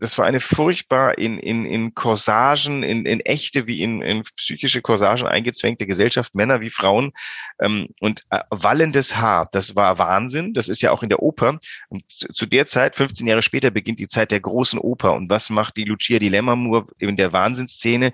das 0.00 0.18
war 0.18 0.26
eine 0.26 0.40
furchtbar 0.40 1.18
in, 1.18 1.38
in, 1.38 1.64
in 1.64 1.94
Corsagen, 1.94 2.82
in, 2.82 3.04
in 3.06 3.20
echte 3.20 3.66
wie 3.66 3.82
in, 3.82 4.02
in 4.02 4.22
psychische 4.36 4.80
Corsagen 4.80 5.26
eingezwängte 5.26 5.86
Gesellschaft, 5.86 6.34
Männer 6.34 6.60
wie 6.60 6.70
Frauen. 6.70 7.12
Ähm, 7.60 7.88
und 8.00 8.24
äh, 8.30 8.40
wallendes 8.50 9.16
Haar, 9.16 9.48
das 9.52 9.76
war 9.76 9.98
Wahnsinn. 9.98 10.54
Das 10.54 10.68
ist 10.68 10.82
ja 10.82 10.92
auch 10.92 11.02
in 11.02 11.08
der 11.08 11.22
Oper. 11.22 11.58
Und 11.88 12.04
zu, 12.08 12.28
zu 12.28 12.46
der 12.46 12.66
Zeit, 12.66 12.96
15 12.96 13.26
Jahre 13.26 13.42
später, 13.42 13.70
beginnt 13.70 13.98
die 13.98 14.08
Zeit 14.08 14.30
der 14.30 14.40
großen 14.40 14.78
Oper. 14.78 15.14
Und 15.14 15.30
was 15.30 15.50
macht 15.50 15.76
die 15.76 15.84
Lucia 15.84 16.18
di 16.18 16.28
Lammermoor 16.28 16.86
in 16.98 17.16
der 17.16 17.32
Wahnsinnsszene? 17.32 18.12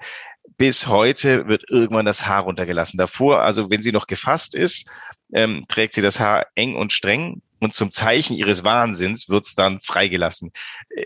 Bis 0.57 0.87
heute 0.87 1.49
wird 1.49 1.65
irgendwann 1.69 2.07
das 2.07 2.27
Haar 2.27 2.43
runtergelassen. 2.43 2.99
Davor, 2.99 3.43
also 3.43 3.71
wenn 3.71 3.83
sie 3.83 3.93
noch 3.93 4.07
gefasst 4.07 4.55
ist, 4.55 4.89
ähm, 5.33 5.65
trägt 5.69 5.95
sie 5.95 6.03
das 6.03 6.21
Haar 6.21 6.47
eng 6.55 6.77
und 6.77 6.93
streng 6.93 7.43
und 7.65 7.75
zum 7.75 7.91
Zeichen 7.91 8.37
ihres 8.37 8.65
Wahnsinns 8.65 9.29
wird's 9.29 9.55
dann 9.55 9.81
freigelassen. 9.81 10.53
Äh, 10.91 11.05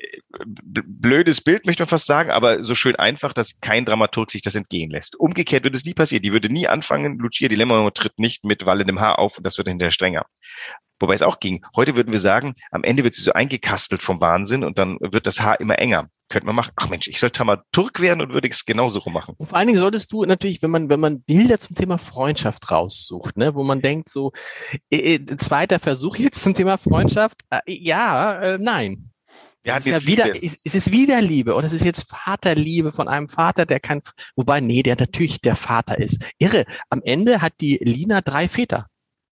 blödes 0.65 1.41
Bild, 1.41 1.67
möchte 1.67 1.83
man 1.83 1.89
fast 1.89 2.07
sagen, 2.07 2.31
aber 2.31 2.63
so 2.63 2.75
schön 2.75 2.97
einfach, 2.97 3.33
dass 3.33 3.61
kein 3.61 3.85
Dramaturg 3.85 4.31
sich 4.31 4.43
das 4.43 4.55
entgehen 4.55 4.91
lässt. 4.91 5.17
Umgekehrt 5.17 5.65
würde 5.65 5.77
es 5.77 5.85
nie 5.85 5.95
passieren. 5.95 6.23
Die 6.23 6.33
würde 6.33 6.53
nie 6.53 6.69
anfangen, 6.69 7.19
Lucia 7.19 7.49
Dilemma 7.49 7.91
tritt 7.91 8.19
nicht 8.19 8.45
mit 8.45 8.67
wallendem 8.67 9.01
Haar 9.01 9.19
auf 9.19 9.39
und 9.39 9.45
das 9.45 9.59
wird 9.59 9.69
hinterher 9.69 9.91
strenger. 9.91 10.27
Wobei 11.01 11.15
es 11.15 11.23
auch 11.23 11.41
ging. 11.41 11.65
Heute 11.77 11.97
würden 11.97 12.13
wir 12.13 12.19
sagen, 12.19 12.55
am 12.71 12.85
Ende 12.85 13.05
wird 13.05 13.15
sie 13.15 13.23
so 13.23 13.33
eingekastelt 13.33 14.03
vom 14.03 14.21
Wahnsinn 14.21 14.65
und 14.65 14.79
dann 14.79 14.99
wird 15.01 15.27
das 15.27 15.41
Haar 15.41 15.61
immer 15.61 15.79
enger. 15.79 16.09
Könnte 16.29 16.47
man 16.47 16.57
machen. 16.57 16.73
Ach 16.77 16.89
Mensch, 16.89 17.09
ich 17.09 17.21
sollte 17.21 17.43
mal 17.45 17.63
Turk 17.73 18.01
werden 18.01 18.21
und 18.21 18.35
würde 18.35 18.49
es 18.49 18.67
genauso 18.67 19.01
machen. 19.09 19.35
Und 19.39 19.47
vor 19.47 19.57
allen 19.57 19.69
Dingen 19.69 19.79
solltest 19.79 20.13
du 20.13 20.25
natürlich, 20.25 20.61
wenn 20.61 20.71
man, 20.71 20.91
wenn 20.91 21.01
man 21.01 21.23
Bilder 21.23 21.59
zum 21.59 21.75
Thema 21.75 21.97
Freundschaft 21.97 22.71
raussucht, 22.71 23.37
ne, 23.37 23.55
wo 23.55 23.65
man 23.65 23.81
denkt, 23.81 24.11
so, 24.11 24.33
äh, 24.91 25.15
äh 25.15 25.37
zweiter 25.39 25.79
Versuch 25.79 26.17
jetzt 26.17 26.43
zum 26.43 26.53
Thema 26.53 26.77
Freundschaft, 26.77 27.41
äh, 27.51 27.61
ja, 27.67 28.41
äh, 28.41 28.59
nein. 28.59 29.11
Ja, 29.65 29.77
es 29.77 29.87
ist 29.87 29.93
ja 29.93 30.07
wieder, 30.07 30.43
es, 30.43 30.59
es 30.65 30.75
ist 30.75 30.93
wieder 30.93 31.21
Liebe 31.21 31.55
oder 31.55 31.67
es 31.67 31.73
ist 31.73 31.85
jetzt 31.85 32.09
Vaterliebe 32.09 32.93
von 32.93 33.09
einem 33.09 33.29
Vater, 33.29 33.67
der 33.67 33.81
kein, 33.81 34.03
wobei, 34.37 34.61
nee, 34.61 34.83
der 34.83 34.97
natürlich 34.99 35.41
der 35.41 35.57
Vater 35.57 35.99
ist. 35.99 36.25
Irre. 36.39 36.65
Am 36.91 37.03
Ende 37.05 37.43
hat 37.43 37.55
die 37.61 37.79
Lina 37.81 38.21
drei 38.21 38.49
Väter. 38.49 38.87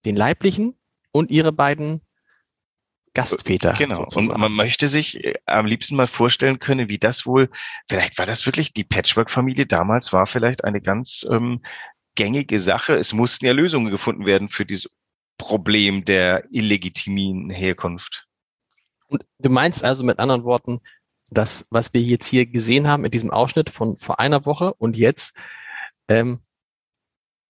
Den 0.05 0.17
leiblichen 0.17 0.77
und 1.17 1.31
ihre 1.31 1.53
beiden 1.53 2.03
Gastväter. 3.15 3.73
Genau. 3.73 3.97
Sozusagen. 3.97 4.31
Und 4.31 4.41
man 4.41 4.53
möchte 4.53 4.89
sich 4.89 5.25
äh, 5.25 5.35
am 5.47 5.65
liebsten 5.65 5.97
mal 5.97 6.07
vorstellen 6.07 6.59
können, 6.59 6.91
wie 6.91 6.99
das 6.99 7.25
wohl, 7.25 7.49
vielleicht 7.89 8.19
war 8.19 8.27
das 8.27 8.45
wirklich 8.45 8.75
die 8.75 8.85
Patchwork-Familie 8.85 9.67
damals, 9.67 10.13
war 10.13 10.27
vielleicht 10.27 10.65
eine 10.65 10.83
ganz 10.83 11.27
ähm, 11.31 11.63
gängige 12.15 12.59
Sache. 12.59 12.95
Es 12.95 13.15
mussten 13.15 13.47
ja 13.47 13.53
Lösungen 13.53 13.91
gefunden 13.91 14.27
werden 14.27 14.49
für 14.49 14.67
dieses 14.67 14.95
Problem 15.39 16.05
der 16.05 16.45
illegitimen 16.51 17.49
Herkunft. 17.49 18.27
Und 19.09 19.25
du 19.39 19.49
meinst 19.49 19.85
also 19.85 20.05
mit 20.05 20.19
anderen 20.19 20.45
Worten, 20.45 20.81
das, 21.29 21.67
was 21.71 21.95
wir 21.95 22.03
jetzt 22.03 22.29
hier 22.29 22.47
gesehen 22.47 22.87
haben 22.87 23.05
in 23.05 23.11
diesem 23.11 23.31
Ausschnitt 23.31 23.71
von 23.71 23.97
vor 23.97 24.21
einer 24.21 24.45
Woche 24.45 24.75
und 24.75 24.97
jetzt, 24.97 25.35
ähm, 26.09 26.41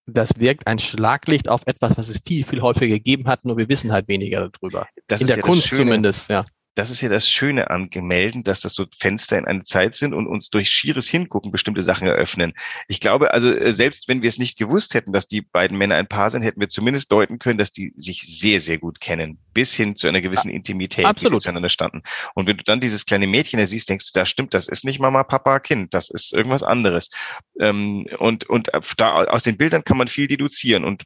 das 0.07 0.39
wirkt 0.39 0.67
ein 0.67 0.79
Schlaglicht 0.79 1.49
auf 1.49 1.63
etwas, 1.67 1.99
was 1.99 2.09
es 2.09 2.21
viel, 2.25 2.45
viel 2.45 2.63
häufiger 2.63 2.95
gegeben 2.95 3.29
hat, 3.29 3.45
nur 3.45 3.57
wir 3.57 3.69
wissen 3.69 3.93
halt 3.93 4.09
weniger 4.09 4.49
darüber. 4.49 4.87
Das 5.09 5.21
in 5.21 5.27
der 5.27 5.37
ja 5.37 5.43
Kunst 5.43 5.69
zumindest, 5.71 6.31
ja 6.31 6.45
das 6.77 6.91
ist 6.91 7.01
ja 7.01 7.09
das 7.09 7.29
Schöne 7.29 7.71
an 7.71 7.89
Gemälden, 7.89 8.45
dass 8.45 8.61
das 8.61 8.75
so 8.75 8.85
Fenster 8.99 9.39
in 9.39 9.47
eine 9.47 9.65
Zeit 9.65 9.95
sind 9.95 10.13
und 10.13 10.27
uns 10.27 10.51
durch 10.51 10.69
schieres 10.69 11.09
Hingucken 11.09 11.51
bestimmte 11.51 11.83
Sachen 11.83 12.07
eröffnen. 12.07 12.53
Ich 12.87 13.01
glaube, 13.01 13.33
also 13.33 13.51
äh, 13.51 13.73
selbst 13.73 14.09
wenn 14.09 14.21
wir 14.21 14.29
es 14.29 14.39
nicht 14.39 14.59
gewusst 14.59 14.93
hätten, 14.93 15.13
dass 15.13 15.27
die 15.27 15.41
beiden 15.41 15.79
Männer 15.79 15.95
ein 15.97 16.07
Paar 16.07 16.29
sind, 16.29 16.43
hätten 16.43 16.61
wir 16.61 16.69
zumindest 16.69 17.11
deuten 17.11 17.39
können, 17.39 17.59
dass 17.59 17.73
die 17.73 17.95
sich 17.97 18.23
sehr, 18.23 18.61
sehr 18.61 18.77
gut 18.77 19.01
kennen, 19.01 19.39
bis 19.55 19.75
hin 19.75 19.97
zu 19.97 20.07
einer 20.07 20.21
gewissen 20.21 20.51
Intimität, 20.51 21.07
Absolut. 21.07 21.41
die 21.41 21.45
zueinander 21.45 21.71
standen. 21.71 22.03
Und 22.35 22.47
wenn 22.47 22.59
du 22.59 22.65
dann 22.65 22.79
dieses 22.79 23.07
kleine 23.07 23.27
Mädchen 23.27 23.59
da 23.59 23.65
siehst, 23.65 23.89
denkst 23.89 24.13
du, 24.13 24.19
da 24.19 24.27
stimmt, 24.27 24.53
das 24.53 24.69
ist 24.69 24.85
nicht 24.85 25.01
Mama, 25.01 25.25
Papa, 25.25 25.61
Kind, 25.61 25.95
das 25.95 26.11
ist 26.11 26.35
irgendwas 26.35 26.63
anderes. 26.63 27.11
Ähm, 27.59 28.07
und, 28.19 28.45
und 28.51 28.71
da 28.99 29.25
aus 29.25 29.45
den 29.45 29.57
Bildern 29.57 29.83
kann 29.83 29.97
man 29.97 30.09
viel 30.09 30.29
deduzieren. 30.29 30.85
Und 30.85 31.05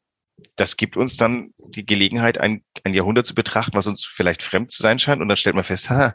das 0.57 0.77
gibt 0.77 0.97
uns 0.97 1.17
dann 1.17 1.53
die 1.59 1.87
Gelegenheit, 1.87 2.39
ein, 2.39 2.63
ein 2.85 2.95
Jahrhundert 2.95 3.27
zu 3.27 3.35
betrachten, 3.35 3.75
was 3.75 3.87
uns 3.87 4.05
vielleicht 4.05 4.43
fremd 4.43 4.71
zu 4.71 4.83
sein 4.83 4.99
scheint. 4.99 5.21
Und 5.21 5.29
dann 5.29 5.37
stellt 5.37 5.57
man 5.57 5.65
fest, 5.65 5.91
ha, 5.91 6.15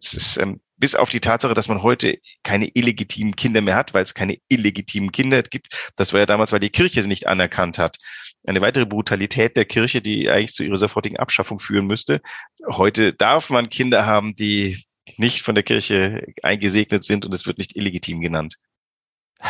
es 0.00 0.14
ist 0.14 0.36
ähm, 0.38 0.60
bis 0.76 0.94
auf 0.94 1.10
die 1.10 1.20
Tatsache, 1.20 1.54
dass 1.54 1.68
man 1.68 1.82
heute 1.82 2.18
keine 2.42 2.68
illegitimen 2.74 3.36
Kinder 3.36 3.60
mehr 3.60 3.76
hat, 3.76 3.94
weil 3.94 4.02
es 4.02 4.14
keine 4.14 4.38
illegitimen 4.48 5.12
Kinder 5.12 5.42
gibt. 5.42 5.68
Das 5.96 6.12
war 6.12 6.20
ja 6.20 6.26
damals, 6.26 6.52
weil 6.52 6.60
die 6.60 6.70
Kirche 6.70 7.02
sie 7.02 7.08
nicht 7.08 7.26
anerkannt 7.26 7.78
hat. 7.78 7.96
Eine 8.46 8.60
weitere 8.60 8.86
Brutalität 8.86 9.56
der 9.56 9.64
Kirche, 9.64 10.00
die 10.00 10.30
eigentlich 10.30 10.54
zu 10.54 10.64
ihrer 10.64 10.76
sofortigen 10.76 11.18
Abschaffung 11.18 11.58
führen 11.58 11.86
müsste. 11.86 12.20
Heute 12.66 13.12
darf 13.12 13.50
man 13.50 13.68
Kinder 13.70 14.06
haben, 14.06 14.36
die 14.36 14.84
nicht 15.16 15.42
von 15.42 15.54
der 15.54 15.64
Kirche 15.64 16.26
eingesegnet 16.42 17.04
sind 17.04 17.24
und 17.24 17.34
es 17.34 17.46
wird 17.46 17.58
nicht 17.58 17.76
illegitim 17.76 18.20
genannt. 18.20 18.56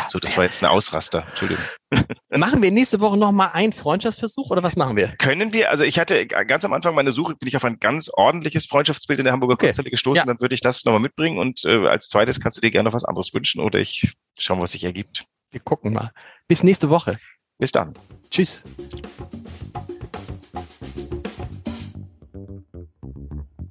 So, 0.09 0.19
das 0.19 0.37
war 0.37 0.43
jetzt 0.43 0.63
ein 0.63 0.69
Ausraster. 0.69 1.25
Entschuldigung. 1.29 1.63
Machen 2.29 2.61
wir 2.61 2.69
nächste 2.71 2.99
Woche 2.99 3.17
nochmal 3.17 3.49
einen 3.53 3.73
Freundschaftsversuch 3.73 4.51
oder 4.51 4.61
was 4.61 4.75
machen 4.75 4.95
wir? 4.95 5.09
Können 5.17 5.51
wir, 5.51 5.71
also 5.71 5.83
ich 5.83 5.97
hatte 5.97 6.27
ganz 6.27 6.63
am 6.63 6.73
Anfang 6.73 6.93
meiner 6.93 7.11
Suche, 7.11 7.35
bin 7.35 7.47
ich 7.47 7.57
auf 7.57 7.65
ein 7.65 7.79
ganz 7.79 8.09
ordentliches 8.13 8.67
Freundschaftsbild 8.67 9.19
in 9.19 9.25
der 9.25 9.33
Hamburger 9.33 9.55
okay. 9.55 9.67
Kunsthalle 9.67 9.89
gestoßen, 9.89 10.17
ja. 10.17 10.25
dann 10.25 10.39
würde 10.39 10.53
ich 10.53 10.61
das 10.61 10.85
nochmal 10.85 11.01
mitbringen 11.01 11.39
und 11.39 11.65
äh, 11.65 11.87
als 11.87 12.07
zweites 12.07 12.39
kannst 12.39 12.57
du 12.57 12.61
dir 12.61 12.69
gerne 12.69 12.89
noch 12.89 12.93
was 12.93 13.05
anderes 13.05 13.33
wünschen 13.33 13.61
oder 13.61 13.79
ich 13.79 14.13
schaue, 14.37 14.59
was 14.61 14.73
sich 14.73 14.83
ergibt. 14.83 15.25
Wir 15.49 15.59
gucken 15.59 15.93
mal. 15.93 16.11
Bis 16.47 16.63
nächste 16.63 16.91
Woche. 16.91 17.17
Bis 17.57 17.71
dann. 17.71 17.93
Tschüss. 18.29 18.63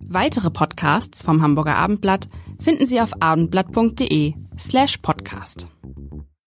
Weitere 0.00 0.50
Podcasts 0.50 1.22
vom 1.22 1.42
Hamburger 1.42 1.76
Abendblatt 1.76 2.28
finden 2.58 2.86
Sie 2.86 3.00
auf 3.00 3.12
abendblatt.de 3.20 4.34
slash 4.58 4.98
podcast. 4.98 5.68